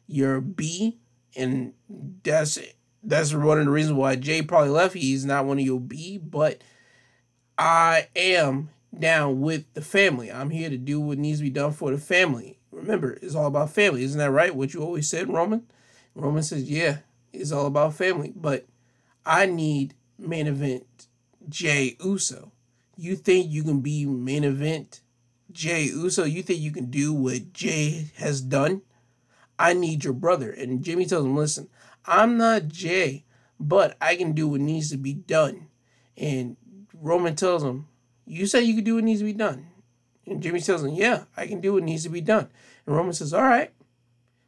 [0.07, 0.99] your B,
[1.37, 1.75] and
[2.23, 2.59] that's
[3.03, 4.95] that's one of the reasons why Jey probably left.
[4.95, 6.63] He's not one of your B, but
[7.59, 10.31] I am down with the family.
[10.33, 12.59] I'm here to do what needs to be done for the family.
[12.71, 14.55] Remember, it's all about family, isn't that right?
[14.55, 15.67] What you always said, Roman.
[16.15, 16.99] Roman says, "Yeah,
[17.33, 18.67] it's all about family, but
[19.27, 21.09] I need main event
[21.49, 22.53] Jey Uso.
[22.97, 25.01] You think you can be main event
[25.53, 26.25] Jey Uso?
[26.25, 28.83] You think you can do what Jey has done?
[29.59, 30.51] I need your brother.
[30.51, 31.69] And Jimmy tells him, listen,
[32.07, 33.25] I'm not Jey,
[33.59, 35.69] but I can do what needs to be done.
[36.17, 36.57] And
[36.93, 37.89] Roman tells him,
[38.27, 39.69] You say you can do what needs to be done.
[40.27, 42.49] And Jimmy tells him, Yeah, I can do what needs to be done.
[42.87, 43.71] And Roman says, All right.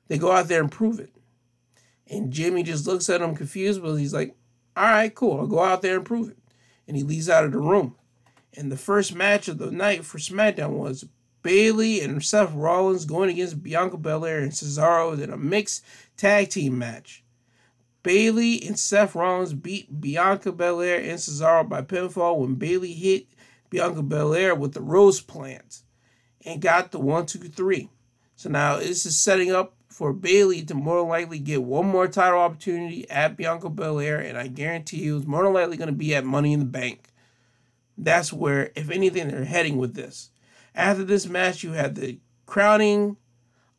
[0.09, 1.12] They go out there and prove it.
[2.09, 4.37] And Jimmy just looks at him confused, but he's like,
[4.76, 5.40] all right, cool.
[5.40, 6.38] I'll go out there and prove it.
[6.86, 7.96] And he leaves out of the room.
[8.54, 11.06] And the first match of the night for SmackDown was
[11.42, 15.84] Bayley and Seth Rollins going against Bianca Belair and Cesaro in a mixed
[16.16, 17.22] tag team match.
[18.02, 23.26] Bayley and Seth Rollins beat Bianca Belair and Cesaro by pinfall when Bayley hit
[23.70, 25.82] Bianca Belair with the rose plant
[26.44, 27.90] and got the one, two, three.
[28.36, 32.38] So now this is setting up for Bayley to more likely get one more title
[32.38, 36.14] opportunity at Bianca Belair, and I guarantee you it's more than likely going to be
[36.14, 37.09] at Money in the Bank.
[37.96, 40.28] That's where, if anything, they're heading with this.
[40.74, 43.16] After this match, you had the crowning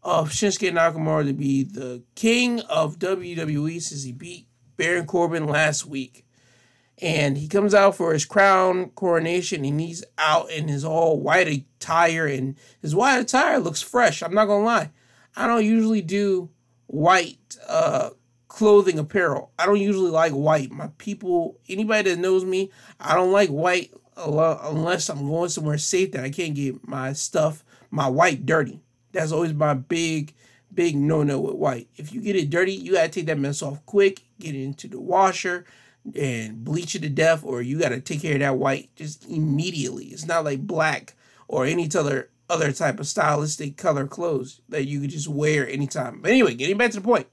[0.01, 5.85] of Shinsuke Nakamura to be the king of WWE since he beat Baron Corbin last
[5.85, 6.25] week.
[6.99, 11.47] And he comes out for his crown coronation and he's out in his all white
[11.47, 14.23] attire and his white attire looks fresh.
[14.23, 14.89] I'm not gonna lie.
[15.37, 16.49] I don't usually do
[16.87, 18.09] white uh,
[18.47, 19.51] clothing apparel.
[19.59, 20.71] I don't usually like white.
[20.71, 26.11] My people, anybody that knows me, I don't like white unless I'm going somewhere safe
[26.13, 28.81] that I can't get my stuff, my white dirty.
[29.11, 30.33] That's always my big,
[30.73, 31.87] big no no with white.
[31.97, 34.87] If you get it dirty, you gotta take that mess off quick, get it into
[34.87, 35.65] the washer,
[36.15, 40.05] and bleach it to death, or you gotta take care of that white just immediately.
[40.05, 41.13] It's not like black
[41.47, 46.21] or any other other type of stylistic color clothes that you could just wear anytime.
[46.21, 47.27] But anyway, getting back to the point.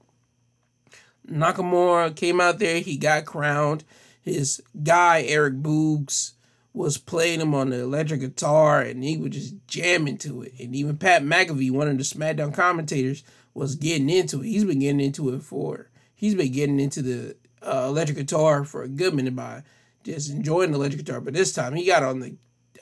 [1.27, 3.83] Nakamura came out there, he got crowned.
[4.21, 6.33] His guy, Rick Boogs,
[6.73, 10.53] was playing him on the electric guitar and he was just jamming to it.
[10.59, 13.23] And even Pat McAfee, one of the SmackDown commentators,
[13.53, 14.47] was getting into it.
[14.47, 18.83] He's been getting into it for, he's been getting into the uh, electric guitar for
[18.83, 19.63] a good minute by
[20.03, 21.21] just enjoying the electric guitar.
[21.21, 22.35] But this time he got on the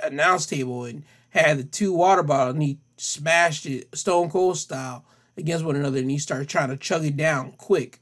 [0.04, 5.04] announce table and had the two water bottles and he smashed it Stone Cold style
[5.36, 8.00] against one another and he started trying to chug it down quick.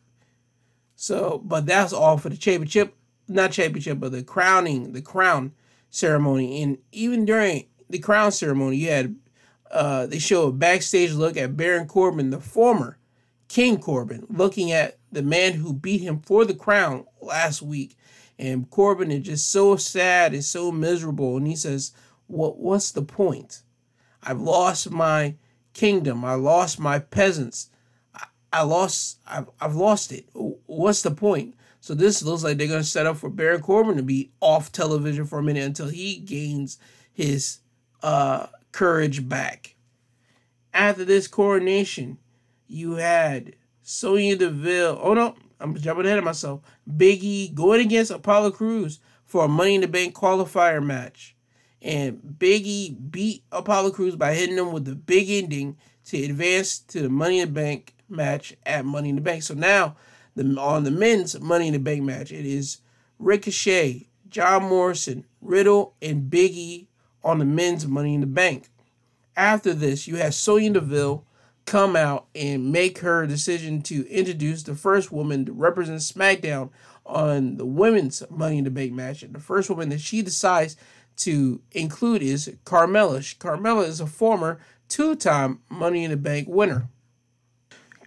[0.98, 2.94] So, but that's all for the championship,
[3.28, 5.54] not championship, but the crowning, the crown
[5.90, 6.62] ceremony.
[6.62, 9.16] And even during the crown ceremony, you had
[9.72, 12.98] uh, they show a backstage look at Baron Corbin, the former
[13.48, 17.96] King Corbin, looking at the man who beat him for the crown last week.
[18.38, 21.38] And Corbin is just so sad and so miserable.
[21.38, 21.94] And he says,
[22.32, 23.62] What what's the point?
[24.24, 25.36] I've lost my
[25.74, 26.24] kingdom.
[26.24, 27.70] I lost my peasants.
[28.16, 30.30] I, I lost I've, I've lost it.
[30.34, 31.56] What's the point?
[31.82, 34.72] So this looks like they're going to set up for Baron Corbin to be off
[34.72, 36.78] television for a minute until he gains
[37.12, 37.60] his
[38.04, 39.76] uh, courage back.
[40.74, 42.20] After this coronation,
[42.68, 45.00] you had Sonya Deville.
[45.02, 46.62] Oh no, I'm jumping ahead of myself.
[46.90, 51.36] Biggie going against Apollo Crews for a Money in the Bank qualifier match.
[51.82, 57.02] And Biggie beat Apollo Crews by hitting him with the big ending to advance to
[57.02, 59.44] the Money in the Bank match at Money in the Bank.
[59.44, 59.96] So now
[60.36, 62.32] the on the men's Money in the Bank match.
[62.32, 62.80] It is
[63.20, 66.88] Ricochet, John Morrison, Riddle, and Biggie
[67.24, 68.70] on the men's Money in the Bank.
[69.36, 71.26] After this, you have Sonya Deville
[71.66, 76.70] come out and make her decision to introduce the first woman to represent SmackDown
[77.06, 79.24] on the women's Money in the Bank match.
[79.24, 80.76] And the first woman that she decides
[81.22, 83.20] to include is Carmella.
[83.38, 86.90] Carmella is a former two time Money in the Bank winner.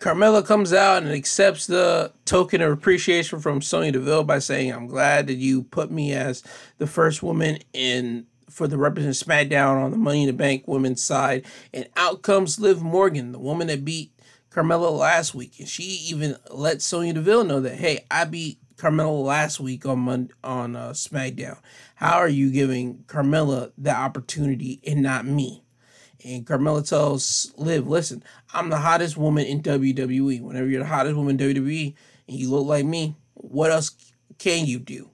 [0.01, 4.87] Carmella comes out and accepts the token of appreciation from Sonya Deville by saying, "I'm
[4.87, 6.43] glad that you put me as
[6.79, 11.03] the first woman in for the represent SmackDown on the Money in the Bank women's
[11.03, 14.11] side." And out comes Liv Morgan, the woman that beat
[14.51, 19.25] Carmella last week, and she even let Sonya Deville know that, "Hey, I beat Carmella
[19.25, 21.59] last week on Mon- on uh, SmackDown.
[21.95, 25.65] How are you giving Carmella the opportunity and not me?"
[26.25, 30.41] And Carmella tells Liv, listen, I'm the hottest woman in WWE.
[30.41, 31.95] Whenever you're the hottest woman in WWE
[32.29, 33.91] and you look like me, what else
[34.39, 35.11] can you do?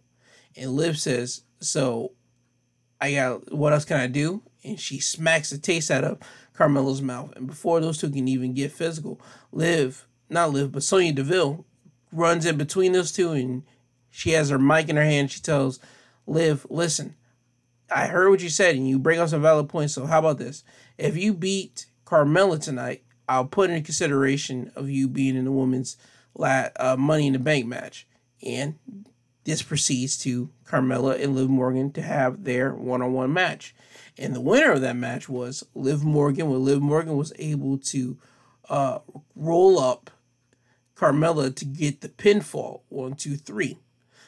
[0.57, 2.13] And Liv says, so
[3.01, 4.43] I got, what else can I do?
[4.63, 6.19] And she smacks the taste out of
[6.55, 7.33] Carmella's mouth.
[7.35, 9.21] And before those two can even get physical,
[9.51, 11.65] Liv, not Liv, but Sonya Deville
[12.13, 13.63] runs in between those two and
[14.11, 15.31] she has her mic in her hand.
[15.31, 15.79] She tells
[16.27, 17.15] Liv, listen,
[17.95, 19.95] I heard what you said and you bring up some valid points.
[19.95, 20.65] So how about this?
[20.99, 25.97] If you beat Carmella tonight, I'll put in consideration of you being in the women's
[26.39, 28.07] uh, Money in the Bank match.
[28.45, 28.79] And
[29.45, 33.75] this proceeds to Carmella and Liv Morgan to have their one-on-one match.
[34.19, 38.19] And the winner of that match was Liv Morgan, where Liv Morgan was able to
[38.69, 38.99] uh,
[39.35, 40.11] roll up
[41.01, 42.83] Carmella to get the pinfall.
[42.91, 43.79] One, two, three.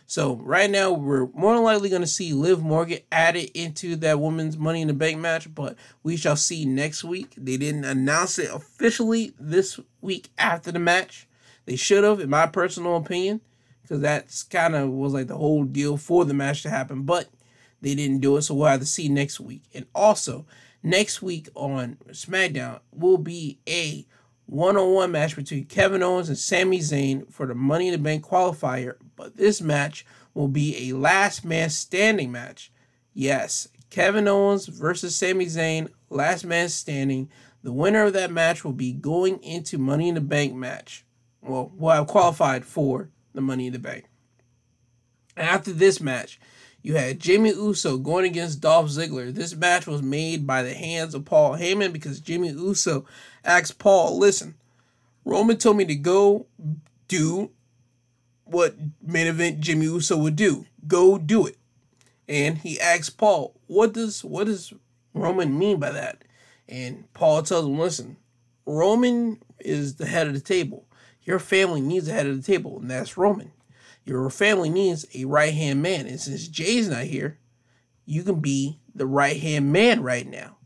[0.06, 4.56] So right now we're more likely going to see Liv Morgan added into that women's
[4.56, 7.34] Money in the Bank match, but we shall see next week.
[7.36, 11.28] They didn't announce it officially this week after the match.
[11.66, 13.40] They should have, in my personal opinion,
[13.82, 17.28] because that's kind of was like the whole deal for the match to happen, but
[17.80, 19.62] they didn't do it, so we'll have to see next week.
[19.74, 20.46] And also,
[20.82, 24.06] next week on SmackDown will be a
[24.46, 28.96] one-on-one match between Kevin Owens and Sami Zayn for the Money in the Bank qualifier,
[29.16, 32.72] but this match will be a last man standing match.
[33.14, 37.30] Yes, Kevin Owens versus Sami Zayn, last man standing.
[37.62, 41.04] The winner of that match will be going into Money in the Bank match.
[41.40, 44.04] Well, will have qualified for the Money in the Bank.
[45.36, 46.40] After this match,
[46.82, 49.32] you had Jimmy Uso going against Dolph Ziggler.
[49.32, 53.06] This match was made by the hands of Paul Heyman because Jimmy Uso
[53.44, 54.56] asked Paul, listen,
[55.24, 56.46] Roman told me to go
[57.06, 57.50] do
[58.44, 60.66] what main event Jimmy Uso would do.
[60.86, 61.56] Go do it.
[62.28, 64.72] And he asks Paul, what does what does
[65.14, 66.22] Roman mean by that?
[66.68, 68.16] And Paul tells him, listen,
[68.66, 70.86] Roman is the head of the table.
[71.24, 73.52] Your family needs a head of the table, and that's Roman.
[74.04, 76.06] Your family needs a right hand man.
[76.06, 77.38] And since Jey's not here,
[78.04, 80.56] you can be the right hand man right now.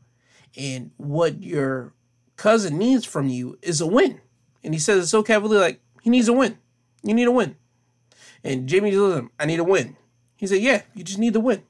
[0.57, 1.93] And what your
[2.37, 4.20] cousin needs from you is a win.
[4.64, 6.59] And he says it so cavalier, like, he needs a win.
[7.03, 7.57] You need a win.
[8.43, 9.97] And Jimmy tells him, I need a win.
[10.37, 11.62] He said, Yeah, you just need the win.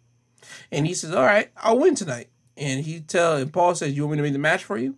[0.70, 2.28] And he says, All right, I'll win tonight.
[2.56, 4.96] And he tell and Paul says, You want me to make the match for you?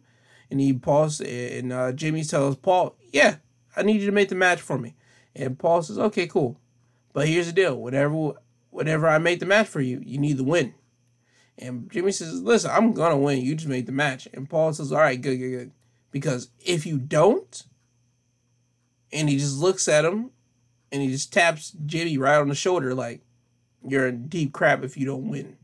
[0.50, 3.36] And he pauses and uh, Jimmy tells Paul, Yeah,
[3.76, 4.94] I need you to make the match for me.
[5.38, 6.60] And Paul says, Okay, cool.
[7.12, 7.76] But here's the deal.
[7.76, 8.34] Whatever
[8.70, 10.74] whenever I make the match for you, you need to win.
[11.56, 13.40] And Jimmy says, Listen, I'm gonna win.
[13.40, 14.28] You just made the match.
[14.34, 15.72] And Paul says, All right, good, good, good.
[16.10, 17.64] Because if you don't,
[19.12, 20.30] and he just looks at him
[20.92, 23.22] and he just taps Jimmy right on the shoulder, like,
[23.86, 25.56] you're in deep crap if you don't win.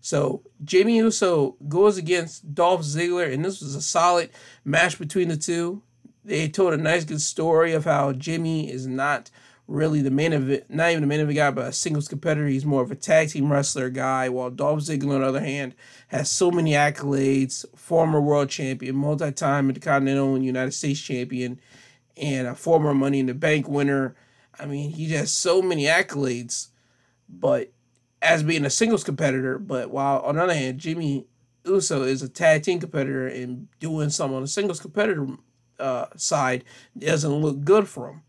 [0.00, 4.30] So Jimmy Uso goes against Dolph Ziggler, and this was a solid
[4.64, 5.82] match between the two.
[6.24, 9.30] They told a nice good story of how Jimmy is not
[9.66, 12.46] really the main event, not even the main event guy, but a singles competitor.
[12.46, 15.74] He's more of a tag team wrestler guy, while Dolph Ziggler, on the other hand,
[16.08, 21.60] has so many accolades, former world champion, multi-time Intercontinental and United States champion,
[22.16, 24.14] and a former Money in the Bank winner.
[24.58, 26.68] I mean, he has so many accolades,
[27.28, 27.72] but
[28.22, 31.26] as being a singles competitor, but while on the other hand, Jimmy
[31.64, 35.26] Uso is a tag team competitor and doing some on a singles competitor
[35.84, 36.64] uh, side
[36.98, 38.22] doesn't look good for him.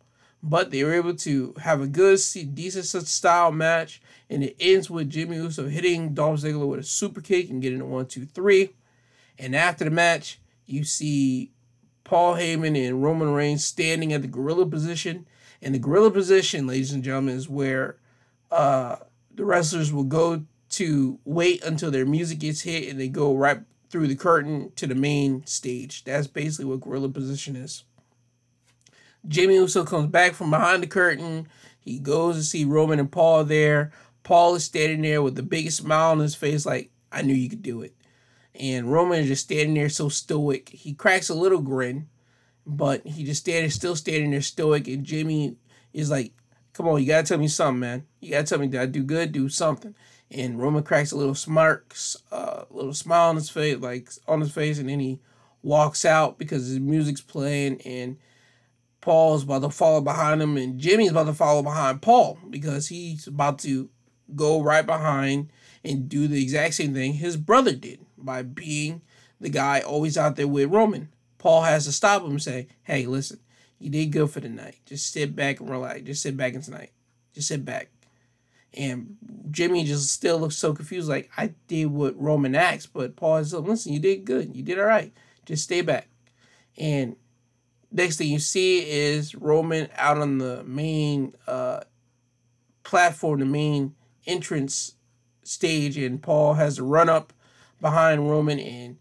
[0.43, 2.20] But they were able to have a good,
[2.53, 7.22] decent style match, and it ends with Jimmy Uso hitting Dolph Ziggler with a super
[7.22, 8.76] kick and getting a one, two, three.
[9.39, 11.51] And after the match, you see
[12.03, 15.26] Paul Heyman and Roman Reigns standing at the gorilla position.
[15.62, 17.97] And the gorilla position, ladies and gentlemen, is where
[18.51, 18.97] uh,
[19.34, 23.62] the wrestlers will go to wait until their music gets hit and they go right
[23.90, 26.04] through the curtain to the main stage.
[26.04, 27.84] That's basically what gorilla position is.
[29.28, 31.48] Jimmy Uso comes back from behind the curtain.
[31.80, 33.92] He goes to see Roman and Paul there.
[34.24, 37.50] Paul is standing there with the biggest smile on his face, like, I knew you
[37.50, 37.96] could do it.
[38.54, 40.70] And Roman is just standing there so stoic.
[40.70, 42.08] He cracks a little grin,
[42.66, 44.88] but he just standing still standing there stoic.
[44.88, 45.58] And Jimmy
[45.94, 46.34] is like,
[46.76, 48.06] Come on, you gotta tell me something, man.
[48.20, 49.32] You gotta tell me, did I do good?
[49.32, 49.96] Do something.
[50.32, 51.96] And Roman cracks a little smirk,
[52.32, 55.20] a uh, little smile on his face, like on his face, and then he
[55.62, 58.18] walks out because his music's playing, and
[59.02, 63.28] Paul's about to follow behind him, and Jimmy's about to follow behind Paul because he's
[63.28, 63.90] about to
[64.36, 65.52] go right behind
[65.84, 69.02] and do the exact same thing his brother did by being
[69.40, 71.10] the guy always out there with Roman.
[71.38, 73.40] Paul has to stop him and say, "Hey, listen,
[73.78, 74.78] you did good for the night.
[74.86, 76.02] Just sit back and relax.
[76.02, 76.92] Just sit back and tonight.
[77.34, 77.90] Just sit back.
[78.76, 79.18] And
[79.52, 83.54] Jimmy just still looks so confused, like I did what Roman asked, but Paul is
[83.54, 84.56] like, listen, you did good.
[84.56, 85.14] You did all right.
[85.46, 86.10] Just stay back.
[86.78, 87.16] And
[87.92, 91.82] next thing you see is Roman out on the main uh,
[92.84, 93.96] platform, the main
[94.26, 94.96] entrance
[95.44, 97.32] stage, and Paul has to run up
[97.80, 98.98] behind Roman and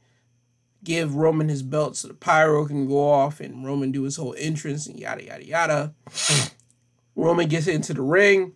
[0.84, 4.34] give Roman his belt so the pyro can go off and Roman do his whole
[4.38, 5.94] entrance and yada yada yada.
[7.16, 8.52] Roman gets into the ring.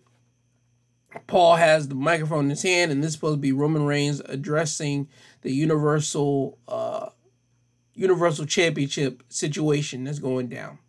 [1.27, 4.21] Paul has the microphone in his hand, and this is supposed to be Roman Reigns
[4.25, 5.07] addressing
[5.41, 7.09] the Universal uh,
[7.93, 10.79] Universal Championship situation that's going down.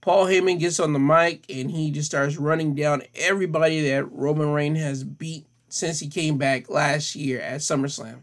[0.00, 4.50] Paul Heyman gets on the mic and he just starts running down everybody that Roman
[4.52, 8.22] Reigns has beat since he came back last year at SummerSlam.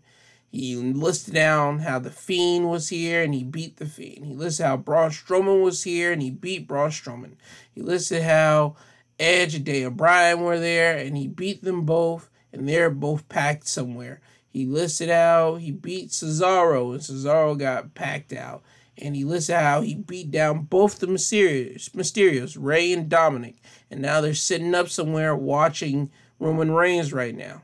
[0.50, 4.26] He listed down how the Fiend was here and he beat the Fiend.
[4.26, 7.36] He listed how Braun Strowman was here and he beat Braun Strowman.
[7.72, 8.76] He listed how
[9.20, 13.68] Edge and Daniel Bryan were there and he beat them both and they're both packed
[13.68, 14.22] somewhere.
[14.48, 18.64] He listed how he beat Cesaro and Cesaro got packed out.
[19.00, 23.58] And he listed how he beat down both the Mysterios, Mysterios, Rey and Dominic.
[23.92, 26.10] And now they're sitting up somewhere watching
[26.40, 27.62] Roman Reigns right now.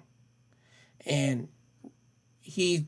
[1.07, 1.47] And
[2.39, 2.83] he's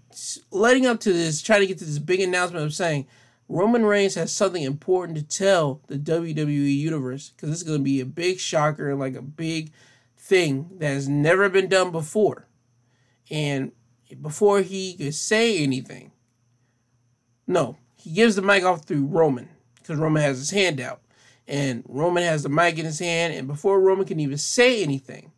[0.51, 3.07] letting up to this, trying to get to this big announcement of saying
[3.47, 7.83] Roman Reigns has something important to tell the WWE universe because this is going to
[7.83, 9.71] be a big shocker and like a big
[10.17, 12.47] thing that has never been done before.
[13.29, 13.71] And
[14.21, 16.11] before he could say anything,
[17.47, 21.01] no, he gives the mic off through Roman because Roman has his hand out.
[21.47, 23.35] And Roman has the mic in his hand.
[23.35, 25.31] And before Roman can even say anything,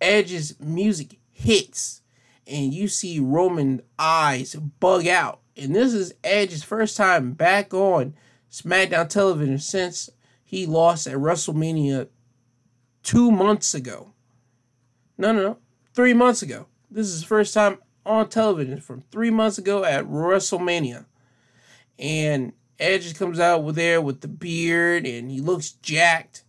[0.00, 2.02] Edge's music hits
[2.48, 5.40] and you see Roman eyes bug out.
[5.58, 8.14] And this is Edge's first time back on
[8.50, 10.08] SmackDown television since
[10.44, 12.08] he lost at WrestleMania
[13.02, 14.12] two months ago.
[15.18, 15.58] No, no, no.
[15.94, 16.66] Three months ago.
[16.90, 21.06] This is his first time on television from three months ago at WrestleMania.
[21.98, 26.44] And Edge comes out with there with the beard and he looks jacked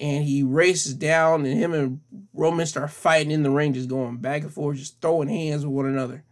[0.00, 2.00] and he races down, and him and
[2.32, 5.74] Roman start fighting in the ring, just going back and forth, just throwing hands with
[5.74, 6.22] one another,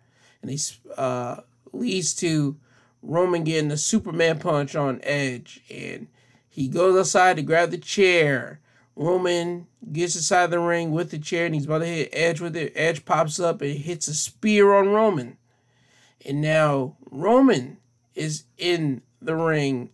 [0.41, 0.59] and he
[0.97, 1.41] uh,
[1.79, 2.57] leads to
[3.03, 6.09] Roman getting the Superman punch on Edge, and
[6.49, 8.61] he goes outside to grab the chair.
[8.95, 12.57] Roman gets inside the ring with the chair, and he's about to hit Edge with
[12.57, 12.73] it.
[12.75, 15.37] Edge pops up and hits a spear on Roman.
[16.25, 17.77] And now Roman
[18.15, 19.91] is in the ring,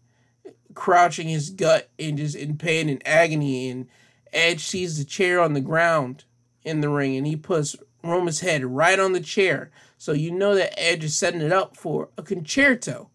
[0.75, 3.69] crouching his gut and just in pain and agony.
[3.69, 3.89] And
[4.33, 6.25] Edge sees the chair on the ground
[6.63, 9.71] in the ring, and he puts Roman's head right on the chair.
[10.03, 13.07] So you know that Edge is setting it up for a Con-Chair-To.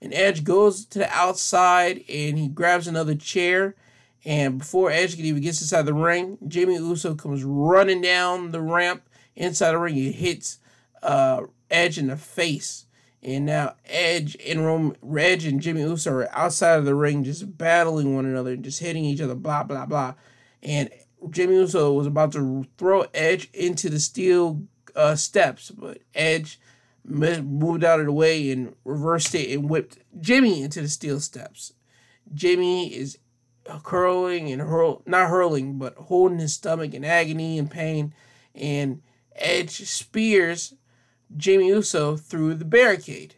[0.00, 3.74] And Edge goes to the outside and he grabs another chair.
[4.24, 8.60] And before Edge can even get inside the ring, Jimmy Uso comes running down the
[8.60, 9.02] ramp
[9.34, 9.96] inside the ring.
[9.96, 10.60] He hits
[11.02, 12.86] uh, Edge in the face.
[13.24, 18.14] And now Edge and Edge and Jimmy Uso are outside of the ring, just battling
[18.14, 20.14] one another, and just hitting each other, blah blah blah.
[20.62, 20.90] And
[21.28, 24.62] Jimmy Uso was about to throw Edge into the steel
[24.96, 26.58] uh, steps, but Edge
[27.04, 31.72] moved out of the way and reversed it and whipped Jimmy into the steel steps.
[32.34, 33.18] Jimmy is
[33.84, 38.12] curling and hurl, not hurling, but holding his stomach in agony and pain,
[38.54, 39.02] and
[39.36, 40.74] Edge spears
[41.36, 43.34] Jimmy Uso through the barricade.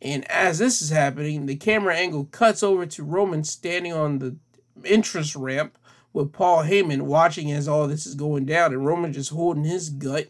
[0.00, 4.36] And as this is happening, the camera angle cuts over to Roman standing on the
[4.84, 5.76] entrance ramp
[6.12, 9.90] with Paul Heyman watching as all this is going down, and Roman just holding his
[9.90, 10.28] gut.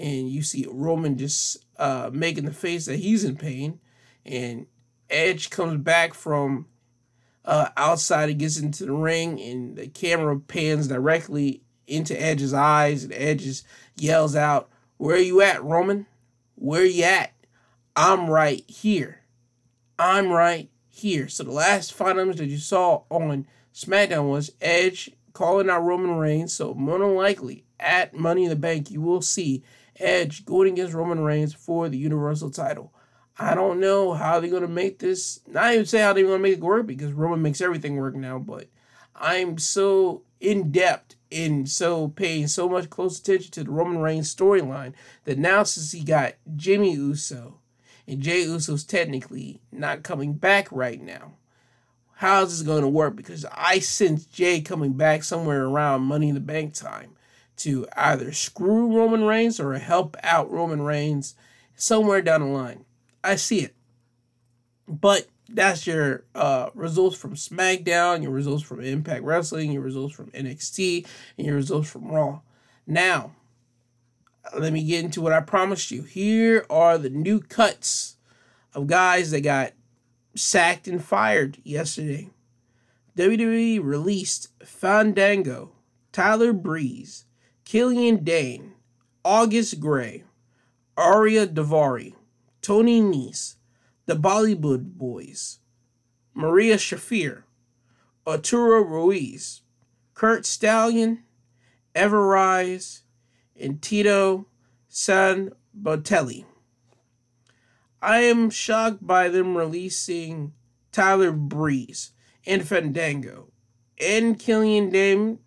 [0.00, 3.80] And you see Roman just uh, making the face that he's in pain.
[4.24, 4.66] And
[5.10, 6.66] Edge comes back from
[7.44, 13.04] uh, outside and gets into the ring, and the camera pans directly into Edge's eyes,
[13.04, 16.06] and Edge just yells out, Where are you at, Roman?
[16.54, 17.32] Where are you at?
[17.96, 19.22] I'm right here.
[19.98, 21.28] I'm right here.
[21.28, 26.16] So the last five numbers that you saw on SmackDown was Edge calling out Roman
[26.16, 26.52] Reigns.
[26.52, 29.62] So more than likely at Money in the Bank, you will see
[30.00, 32.92] Edge going against Roman Reigns for the Universal title.
[33.38, 35.40] I don't know how they're gonna make this.
[35.46, 38.38] Not even say how they're gonna make it work because Roman makes everything work now.
[38.38, 38.68] But
[39.14, 44.34] I'm so in depth and so paying so much close attention to the Roman Reigns
[44.34, 44.94] storyline
[45.24, 47.58] that now since he got Jimmy Uso
[48.06, 51.34] and Jey Uso's technically not coming back right now,
[52.16, 53.14] how's this going to work?
[53.16, 57.12] Because I sense Jay coming back somewhere around Money in the Bank time
[57.60, 61.34] to either screw Roman Reigns or help out Roman Reigns
[61.74, 62.84] somewhere down the line.
[63.22, 63.74] I see it.
[64.88, 70.30] But that's your uh, results from SmackDown, your results from Impact Wrestling, your results from
[70.30, 71.06] NXT,
[71.36, 72.40] and your results from Raw.
[72.86, 73.32] Now,
[74.58, 76.02] let me get into what I promised you.
[76.02, 78.16] Here are the new cuts
[78.74, 79.72] of guys that got
[80.34, 82.30] sacked and fired yesterday.
[83.16, 85.72] WWE released Fandango,
[86.12, 87.26] Tyler Breeze,
[87.70, 88.72] Killian Dain,
[89.24, 90.24] August Grey,
[90.98, 92.14] Ariya Daivari,
[92.62, 93.54] Tony Nese,
[94.06, 95.60] the Bollywood Boys,
[96.34, 97.44] Maria Shafir,
[98.26, 99.62] Arturo Ruiz,
[100.14, 101.22] Curt Stallion,
[101.94, 103.04] Ever-Rise,
[103.54, 104.48] and Tito
[104.88, 106.46] San Botelli.
[108.02, 110.54] I am shocked by them releasing
[110.90, 112.10] Tyler Breeze
[112.44, 113.52] and Fandango
[114.00, 115.38] and Killian Dain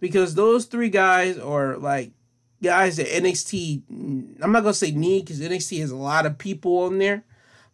[0.00, 2.12] because those three guys are like
[2.62, 3.82] guys that NXT.
[4.42, 7.24] I'm not gonna say need because NXT has a lot of people on there,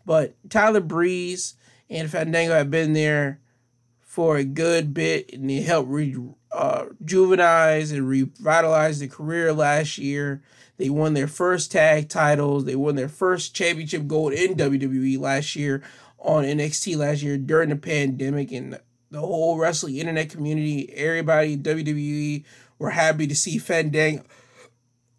[0.04, 1.54] but Tyler Breeze
[1.88, 3.40] and Fandango have been there
[4.00, 10.42] for a good bit, and they helped rejuvenize uh, and revitalize their career last year.
[10.76, 12.64] They won their first tag titles.
[12.64, 15.82] They won their first championship gold in WWE last year
[16.18, 18.78] on NXT last year during the pandemic, and
[19.12, 22.44] the whole wrestling internet community, everybody WWE
[22.78, 24.24] were happy to see Fandango.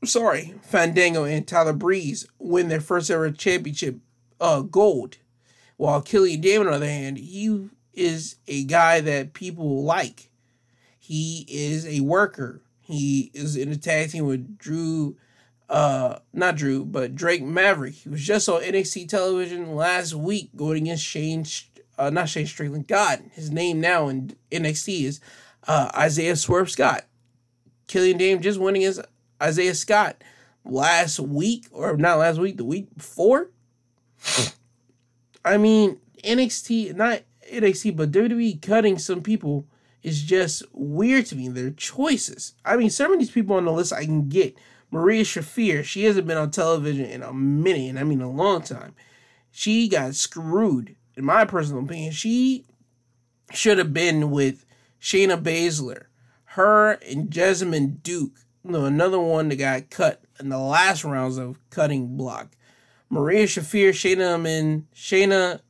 [0.03, 3.99] Sorry, Fandango and Tyler Breeze win their first ever championship
[4.41, 5.17] uh, gold.
[5.77, 10.29] While Killian Dain, on the other hand, he is a guy that people like.
[10.99, 12.61] He is a worker.
[12.81, 15.17] He is in a tag team with Drew,
[15.69, 17.93] uh, not Drew, but Drake Maverick.
[17.93, 21.45] He was just on NXT television last week going against Shane,
[21.97, 22.87] uh, not Shane Strickland.
[22.87, 25.19] God, his name now in NXT is
[25.67, 27.05] uh, Isaiah Swerve Scott.
[27.87, 29.01] Killian Dain just went against
[29.41, 30.23] Isaiah Scott
[30.65, 33.49] last week, or not last week, the week before.
[35.45, 37.21] I mean, NXT, not
[37.51, 39.67] NXT, but WWE cutting some people
[40.01, 41.49] is just weird to me.
[41.49, 42.53] Their choices.
[42.65, 44.57] I mean, some of these people on the list I can get.
[44.91, 48.61] Marina Shafir, she hasn't been on television in a minute, and I mean a long
[48.61, 48.93] time.
[49.49, 52.11] She got screwed, in my personal opinion.
[52.11, 52.65] She
[53.51, 54.65] should have been with
[55.01, 56.05] Shayna Baszler.
[56.45, 61.57] Her and Jessamyn Duke, no, another one that got cut in the last rounds of
[61.69, 62.51] cutting block.
[63.09, 65.61] Maria Shafir, Shayna and Shayna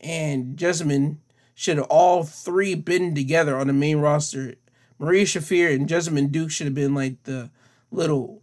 [0.00, 1.18] and Jessamyn
[1.54, 4.54] should have all three been together on the main roster.
[4.98, 7.50] Maria Shafir and Jessamyn Duke should have been like the
[7.90, 8.42] little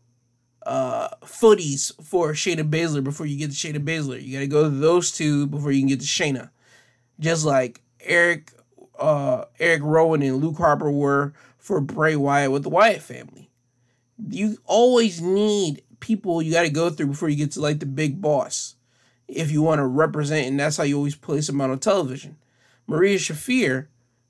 [0.65, 4.21] uh, footies for Shayna Baszler before you get to Shayna Baszler.
[4.21, 6.49] You got to go to those two before you can get to Shayna.
[7.19, 8.51] Just like Eric,
[8.97, 13.49] uh, Eric Rowan and Luke Harper were for Bray Wyatt with the Wyatt family.
[14.27, 17.85] You always need people you got to go through before you get to like the
[17.85, 18.75] big boss.
[19.27, 22.37] If you want to represent, and that's how you always place them on television.
[22.87, 23.87] Maria Shafir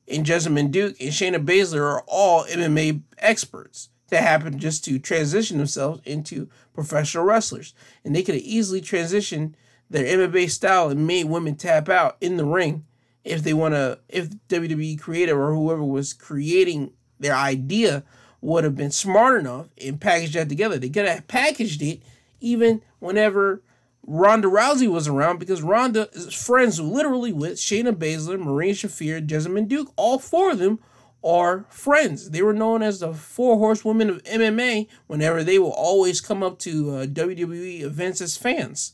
[0.08, 5.58] and Jessamyn Duke and Shayna Baszler are all MMA experts that happened just to transition
[5.58, 7.74] themselves into professional wrestlers.
[8.04, 9.54] And they could have easily transitioned
[9.90, 12.86] their MMA style and made women tap out in the ring
[13.24, 18.04] if they want to, if WWE creative or whoever was creating their idea
[18.42, 20.78] would have been smart enough and packaged that together.
[20.78, 22.02] They could have packaged it
[22.40, 23.62] even whenever
[24.06, 29.68] Ronda Rousey was around because Ronda is friends literally with Shayna Baszler, Maria Shafir, Jessamyn
[29.68, 29.92] Duke.
[29.96, 30.80] All four of them
[31.24, 32.32] are friends.
[32.32, 36.60] They were known as the four horsewomen of MMA whenever they will always come up
[36.60, 38.94] to uh, WWE events as fans.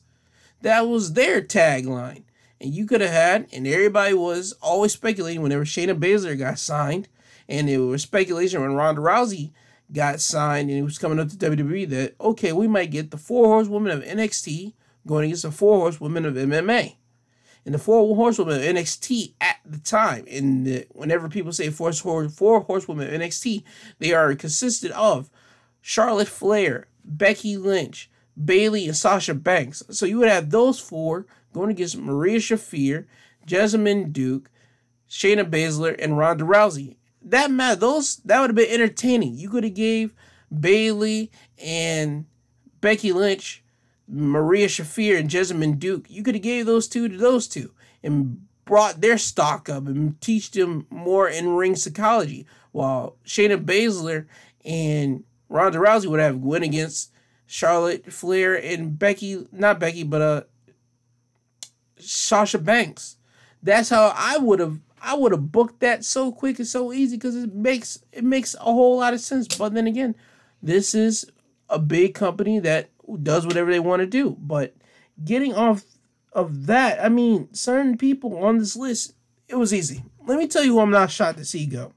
[0.62, 2.24] That was their tagline.
[2.62, 7.08] And you could have had, and everybody was always speculating whenever Shayna Baszler got signed,
[7.48, 9.52] and it was speculation when Ronda Rousey
[9.92, 13.18] got signed and it was coming up to WWE that, okay, we might get the
[13.18, 14.74] four horsewomen of NXT
[15.08, 16.96] going against the four horsewomen of MMA.
[17.66, 22.62] And the four horsewomen NXT at the time, and the, whenever people say four, four
[22.62, 23.64] horsewomen NXT,
[24.00, 25.30] they are consisted of
[25.82, 28.10] Charlotte Flair, Becky Lynch,
[28.44, 29.84] Bayley, and Sasha Banks.
[29.90, 33.06] So you would have those four going against Maria Shafir,
[33.46, 34.50] Jessamyn Duke,
[35.10, 36.96] Shayna Baszler, and Ronda Rousey.
[37.22, 39.36] That matter, those that would have been entertaining.
[39.36, 40.14] You could have gave
[40.58, 42.26] Bayley and
[42.82, 43.64] Becky Lynch
[44.10, 46.06] Maria Shafir and Jessamyn Duke.
[46.10, 50.20] You could have gave those two to those two and brought their stock up and
[50.22, 52.46] teach them more in ring psychology.
[52.72, 54.28] While Shayna Baszler
[54.64, 57.12] and Ronda Rousey would have went against
[57.48, 60.42] Charlotte Flair and Becky, not Becky, but uh
[62.00, 63.18] Sasha Banks.
[63.62, 67.18] That's how I would have I would have booked that so quick and so easy
[67.18, 69.48] because it makes it makes a whole lot of sense.
[69.48, 70.16] But then again,
[70.62, 71.30] this is
[71.70, 74.38] a big company that does whatever they want to do.
[74.40, 74.76] But
[75.24, 75.84] getting off
[76.34, 79.14] of that, I mean, certain people on this list,
[79.48, 80.04] it was easy.
[80.26, 81.94] Let me tell you who I'm not shot to see go.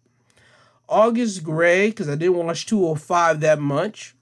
[0.88, 4.14] August Grey, because I didn't watch 205 that much.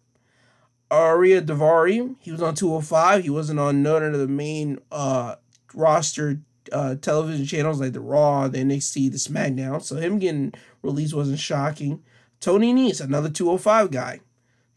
[0.90, 3.22] Ariya Daivari, he was on 205.
[3.22, 5.36] He wasn't on none of the main uh,
[5.74, 6.40] roster
[6.72, 9.82] uh, television channels like the Raw, the NXT, the SmackDown.
[9.82, 12.02] So him getting released wasn't shocking.
[12.40, 14.20] Tony Nese, another 205 guy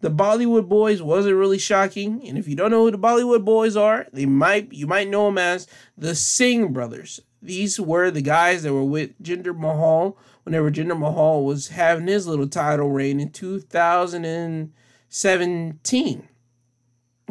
[0.03, 2.27] the Bollywood Boys wasn't really shocking.
[2.27, 5.27] And if you don't know who the Bollywood Boys are, they might you might know
[5.27, 5.65] them as
[5.97, 7.21] the Singh brothers.
[7.41, 12.27] These were the guys that were with Jinder Mahal whenever Jinder Mahal was having his
[12.27, 16.27] little title reign in 2017.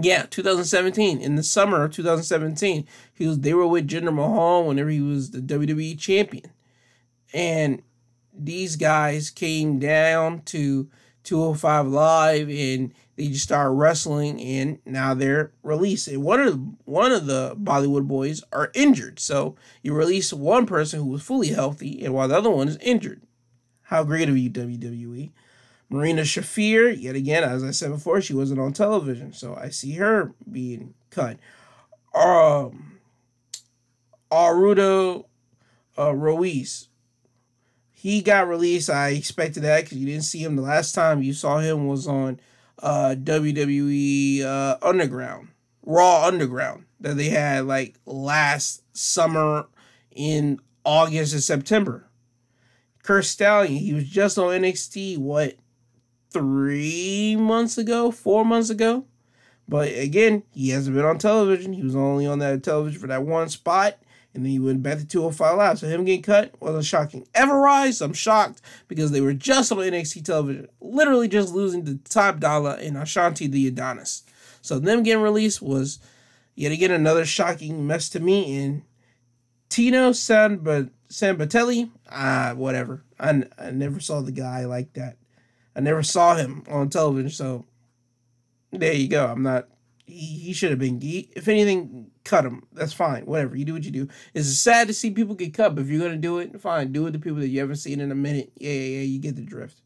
[0.00, 1.20] Yeah, 2017.
[1.20, 5.32] In the summer of 2017, he was they were with Jinder Mahal whenever he was
[5.32, 6.50] the WWE champion.
[7.34, 7.82] And
[8.32, 10.88] these guys came down to
[11.24, 16.08] 205 Live and they just started wrestling and now they're released.
[16.08, 19.18] And one of the, one of the Bollywood boys are injured.
[19.20, 22.78] So you release one person who was fully healthy and while the other one is
[22.78, 23.22] injured.
[23.82, 25.30] How great of you, WWE.
[25.90, 29.34] Marina Shafir, yet again, as I said before, she wasn't on television.
[29.34, 31.38] So I see her being cut.
[32.14, 32.92] Um
[34.32, 35.26] Arturo
[35.98, 36.88] uh, Ruiz
[38.02, 38.90] he got released.
[38.90, 42.08] I expected that because you didn't see him the last time you saw him was
[42.08, 42.40] on
[42.80, 45.50] uh, WWE uh, Underground,
[45.86, 49.66] Raw Underground that they had like last summer
[50.10, 52.08] in August and September.
[53.04, 55.54] Curt Stallion, he was just on NXT, what,
[56.30, 59.04] three months ago, four months ago?
[59.68, 61.72] But again, he hasn't been on television.
[61.72, 63.96] He was only on that television for that one spot
[64.34, 65.78] and then he went back to 205 Live.
[65.78, 67.26] So him getting cut wasn't shocking.
[67.34, 72.40] Ever-Rise, I'm shocked because they were just on NXT television, literally just losing to Top
[72.40, 74.22] Dolla and Ashante the Adonis.
[74.62, 75.98] So them getting released was
[76.54, 78.56] yet again another shocking mess to me.
[78.62, 78.82] And
[79.68, 83.04] Tino Sabbatelli, ah, whatever.
[83.20, 85.16] I, I never saw the guy like that.
[85.76, 87.30] I never saw him on television.
[87.30, 87.64] So
[88.70, 89.26] there you go.
[89.26, 89.68] I'm not
[90.06, 91.00] he, he should have been.
[91.00, 92.66] He, if anything, cut them.
[92.72, 93.24] That's fine.
[93.24, 93.56] Whatever.
[93.56, 94.08] You do what you do.
[94.34, 96.92] It's sad to see people get cut, but if you're gonna do it, fine.
[96.92, 98.52] Do it to people that you haven't seen in a minute.
[98.56, 99.02] Yeah, yeah, yeah.
[99.02, 99.80] You get the drift.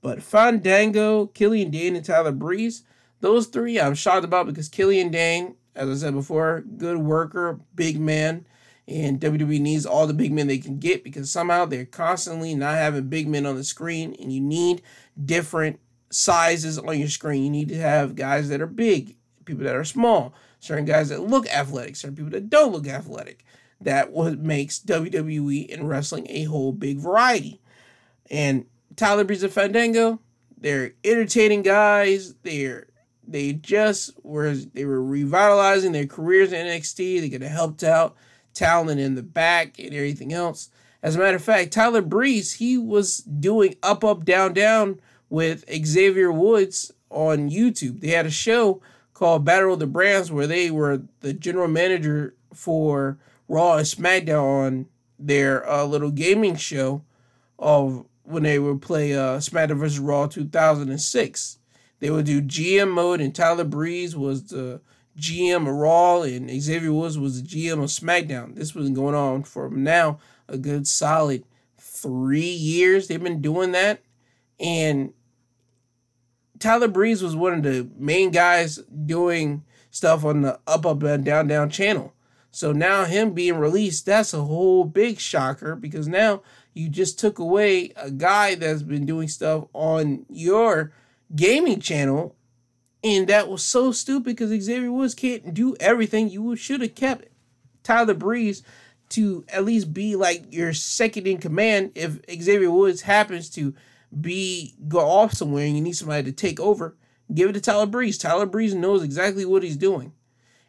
[0.00, 2.82] But Fandango, Killian Dain, and Tyler Breeze,
[3.20, 8.00] those three I'm shocked about because Killian Dain, as I said before, good worker, big
[8.00, 8.46] man.
[8.88, 12.74] And WWE needs all the big men they can get because somehow they're constantly not
[12.74, 14.82] having big men on the screen, and you need
[15.24, 15.78] different
[16.10, 17.44] sizes on your screen.
[17.44, 21.20] You need to have guys that are big, people that are small, certain guys that
[21.20, 23.44] look athletic, certain people that don't look athletic.
[23.80, 27.60] That what makes WWE and wrestling a whole big variety.
[28.30, 30.20] And Tyler Breeze and Fandango,
[30.56, 32.34] they're entertaining guys.
[32.42, 32.86] They're
[33.26, 37.20] they just were they were revitalizing their careers in NXT.
[37.20, 38.14] They could have helped out
[38.54, 40.70] talent in the back and everything else.
[41.02, 45.64] As a matter of fact, Tyler Breeze, he was doing up, up, down, down with
[45.84, 48.00] Xavier Woods on YouTube.
[48.00, 48.80] They had a show
[49.22, 54.42] called Battle of the Brands where they were the general manager for Raw and SmackDown
[54.42, 57.04] on their uh, little gaming show
[57.56, 60.00] of when they would play uh, SmackDown vs.
[60.00, 61.58] Raw 2006.
[62.00, 64.80] They would do GM mode, and Tyler Breeze was the
[65.16, 68.56] GM of Raw, and Xavier Woods was the GM of SmackDown.
[68.56, 70.18] This was going on for now
[70.48, 71.44] a good solid
[71.78, 73.06] three years.
[73.06, 74.02] They've been doing that,
[74.58, 75.12] and
[76.62, 81.24] Tyler Breeze was one of the main guys doing stuff on the up, up, and
[81.24, 82.14] down, down channel.
[82.52, 86.42] So now him being released, that's a whole big shocker because now
[86.72, 90.92] you just took away a guy that's been doing stuff on your
[91.34, 92.36] gaming channel.
[93.02, 96.30] And that was so stupid because Xavier Woods can't do everything.
[96.30, 97.26] You should have kept
[97.82, 98.62] Tyler Breeze
[99.08, 103.74] to at least be like your second in command if Xavier Woods happens to
[104.20, 106.96] be go off somewhere and you need somebody to take over.
[107.32, 108.18] Give it to Tyler Breeze.
[108.18, 110.12] Tyler Breeze knows exactly what he's doing.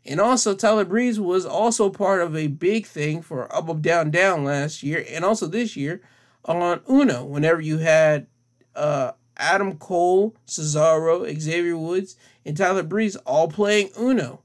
[0.05, 4.11] And also, Tyler Breeze was also part of a big thing for Up Up Down
[4.11, 6.01] Down last year and also this year
[6.45, 7.23] on Uno.
[7.23, 8.27] Whenever you had
[8.75, 14.41] uh, Adam Cole, Cesaro, Xavier Woods, and Tyler Breeze all playing Uno.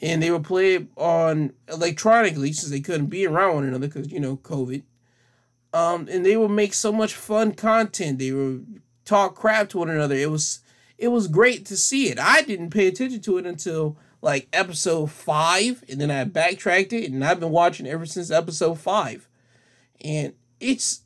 [0.00, 4.20] And they would play on electronically since they couldn't be around one another because, you
[4.20, 4.82] know, COVID.
[5.74, 8.20] Um, and they would make so much fun content.
[8.20, 10.14] They would talk crap to one another.
[10.14, 10.60] It was
[10.98, 12.18] it was great to see it.
[12.18, 17.10] I didn't pay attention to it until like episode five, and then I backtracked it,
[17.10, 19.28] and I've been watching ever since episode five,
[20.00, 21.02] and it's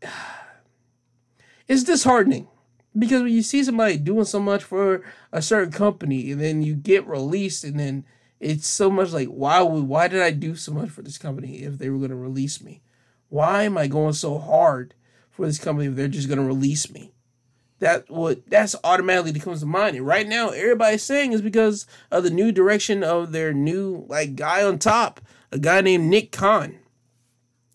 [1.68, 2.46] it's disheartening
[2.96, 5.02] because when you see somebody doing so much for
[5.32, 8.04] a certain company, and then you get released, and then
[8.38, 11.64] it's so much like why would why did I do so much for this company
[11.64, 12.82] if they were going to release me?
[13.28, 14.94] Why am I going so hard
[15.30, 17.12] for this company if they're just going to release me?
[17.78, 19.96] that what that's automatically comes to mind.
[19.96, 24.36] And right now, everybody's saying is because of the new direction of their new like
[24.36, 25.20] guy on top,
[25.52, 26.78] a guy named Nick Khan.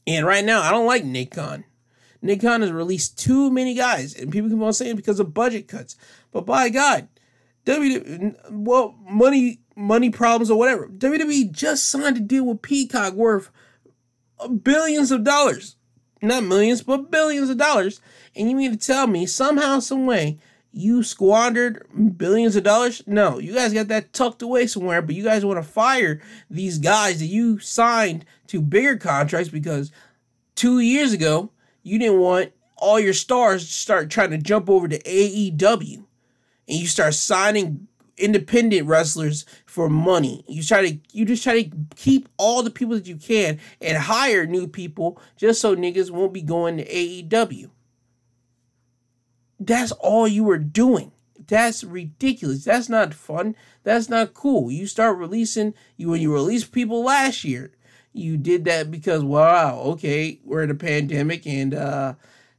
[0.07, 1.63] And right now, I don't like Nick Khan.
[2.21, 5.67] Nick Khan has released too many guys, and people keep on saying because of budget
[5.67, 5.95] cuts.
[6.31, 7.07] But by God,
[7.65, 10.87] WWE, well, money, money problems or whatever.
[10.87, 13.51] WWE just signed a deal with Peacock worth
[14.49, 15.75] billions of dollars,
[16.21, 18.01] not millions, but billions of dollars.
[18.35, 20.39] And you mean to tell me somehow, some way,
[20.71, 21.85] you squandered
[22.17, 23.03] billions of dollars?
[23.05, 26.77] No, you guys got that tucked away somewhere, but you guys want to fire these
[26.77, 29.91] guys that you signed to bigger contracts because
[30.55, 31.51] two years ago
[31.83, 35.95] you didn't want all your stars to start trying to jump over to AEW
[36.67, 37.87] and you start signing
[38.17, 40.43] independent wrestlers for money.
[40.49, 43.97] You try to you just try to keep all the people that you can and
[43.97, 47.69] hire new people just so niggas won't be going to AEW.
[49.61, 51.13] That's all you were doing.
[51.47, 52.65] That's ridiculous.
[52.65, 53.55] That's not fun.
[53.83, 54.69] That's not cool.
[54.69, 57.71] You start releasing you when you released people last year.
[58.11, 62.15] You did that because wow, okay, we're in a pandemic and uh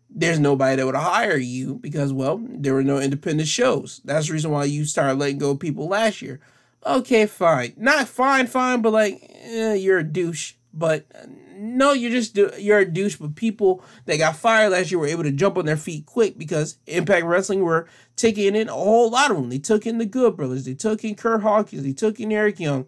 [0.08, 4.00] there's nobody that would hire you because well, there were no independent shows.
[4.02, 6.40] That's the reason why you started letting go of people last year.
[6.84, 7.74] Okay, fine.
[7.76, 10.54] Not fine, fine, but like eh, you're a douche.
[10.74, 11.06] But
[11.54, 13.16] no, you're just you're a douche.
[13.16, 16.38] But people that got fired last year were able to jump on their feet quick
[16.38, 19.50] because Impact Wrestling were taking in a whole lot of them.
[19.50, 22.58] They took in the Good Brothers, they took in Kurt Hawkins, they took in Eric
[22.58, 22.86] Young.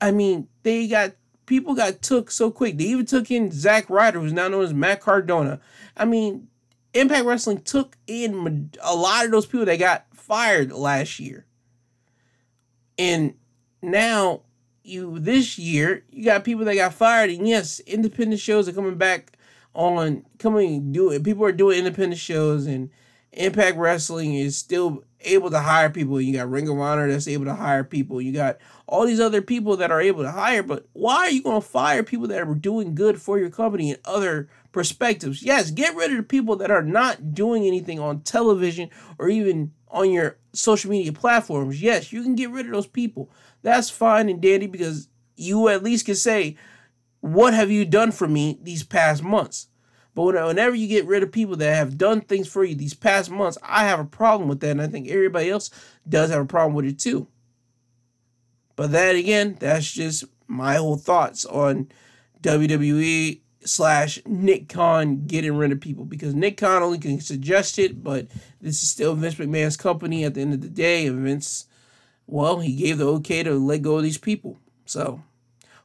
[0.00, 1.12] I mean, they got
[1.46, 2.76] people got took so quick.
[2.76, 5.60] They even took in Zack Ryder, who's now known as Matt Cardona.
[5.96, 6.48] I mean,
[6.94, 11.45] Impact Wrestling took in a lot of those people that got fired last year.
[12.98, 13.34] And
[13.82, 14.42] now
[14.82, 18.96] you this year you got people that got fired, and yes, independent shows are coming
[18.96, 19.36] back
[19.74, 21.24] on coming do it.
[21.24, 22.90] People are doing independent shows, and
[23.32, 26.20] Impact Wrestling is still able to hire people.
[26.20, 28.20] You got Ring of Honor that's able to hire people.
[28.20, 30.62] You got all these other people that are able to hire.
[30.62, 33.90] But why are you going to fire people that are doing good for your company
[33.90, 35.42] in other perspectives?
[35.42, 38.88] Yes, get rid of the people that are not doing anything on television
[39.18, 41.82] or even on your social media platforms.
[41.82, 43.30] Yes, you can get rid of those people.
[43.62, 46.56] That's fine and dandy because you at least can say,
[47.20, 49.68] What have you done for me these past months?
[50.14, 53.30] But whenever you get rid of people that have done things for you these past
[53.30, 54.70] months, I have a problem with that.
[54.70, 55.70] And I think everybody else
[56.08, 57.28] does have a problem with it too.
[58.76, 61.88] But that again, that's just my whole thoughts on
[62.42, 68.02] WWE slash Nick Khan getting rid of people because Nick Khan only can suggest it,
[68.02, 68.26] but
[68.60, 71.06] this is still Vince McMahon's company at the end of the day.
[71.06, 71.66] And Vince,
[72.26, 74.58] well, he gave the okay to let go of these people.
[74.84, 75.22] So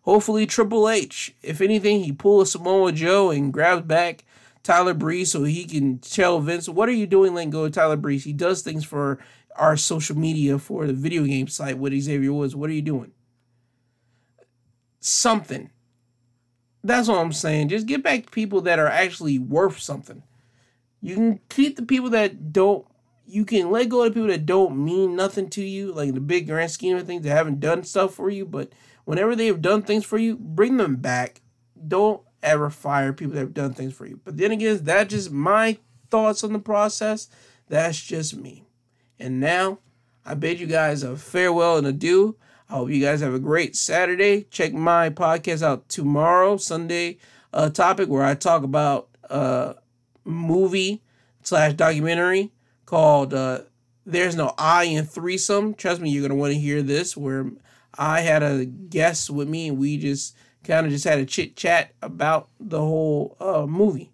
[0.04, 4.24] Hopefully, Triple H, if anything, he pulls Samoa Joe and grabs back
[4.64, 7.98] Tyler Breeze so he can tell Vince, what are you doing letting go of Tyler
[7.98, 8.24] Breeze?
[8.24, 9.20] He does things for
[9.56, 12.56] our social media for the video game site with Xavier Woods.
[12.56, 13.12] What are you doing?
[15.00, 15.70] Something.
[16.84, 17.70] That's what I'm saying.
[17.70, 20.24] Just get back to people that are actually worth something.
[21.02, 22.86] You can keep the people that don't
[23.32, 26.20] you can let go of the people that don't mean nothing to you, like the
[26.20, 28.74] big grand scheme of things that haven't done stuff for you, but
[29.06, 31.42] whenever they have done things for you, bring them back.
[31.88, 34.20] Don't ever fire people that have done things for you.
[34.26, 35.78] But then again, that's just my
[36.10, 37.30] thoughts on the process.
[37.70, 38.66] That's just me.
[39.18, 39.80] And now
[40.26, 42.36] I bid you guys a farewell and adieu.
[42.72, 44.44] I hope you guys have a great Saturday.
[44.50, 47.18] Check my podcast out tomorrow, Sunday
[47.52, 49.74] uh, topic where I talk about a uh,
[50.24, 51.02] movie
[51.44, 52.54] slash documentary
[52.86, 53.64] called uh,
[54.06, 57.18] "There's No I in Threesome." Trust me, you're gonna want to hear this.
[57.18, 57.52] Where
[57.98, 61.58] I had a guest with me, and we just kind of just had a chit
[61.58, 64.14] chat about the whole uh, movie.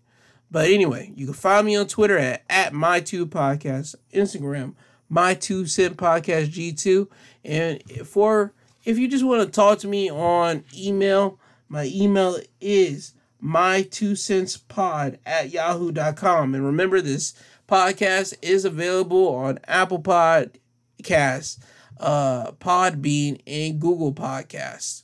[0.49, 4.73] But anyway, you can find me on Twitter at, at my two podcast, Instagram,
[5.09, 7.07] my two cent podcast G2.
[7.47, 8.53] And for
[8.85, 14.15] if you just want to talk to me on email, my email is my two
[14.15, 16.53] cents pod at yahoo.com.
[16.53, 17.33] And remember, this
[17.67, 21.57] podcast is available on Apple Podcasts
[21.99, 25.03] uh, Podbean, and Google Podcasts.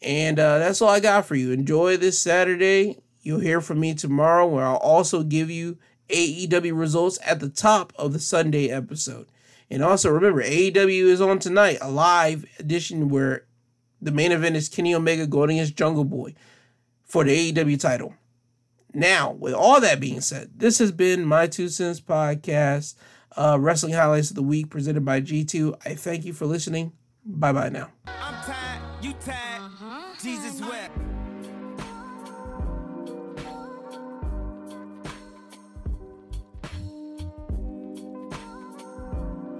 [0.00, 1.52] And uh, that's all I got for you.
[1.52, 2.98] Enjoy this Saturday.
[3.22, 5.78] You'll hear from me tomorrow, where I'll also give you
[6.08, 9.28] AEW results at the top of the Sunday episode.
[9.72, 13.46] And also remember, AEW is on tonight, a live edition where
[14.02, 16.34] the main event is Kenny Omega going against Jungle Boy
[17.04, 18.14] for the AEW title.
[18.92, 22.96] Now, with all that being said, this has been my Two Cents Podcast
[23.34, 25.78] uh, Wrestling Highlights of the Week presented by G2.
[25.86, 26.92] I thank you for listening.
[27.24, 27.88] Bye bye now.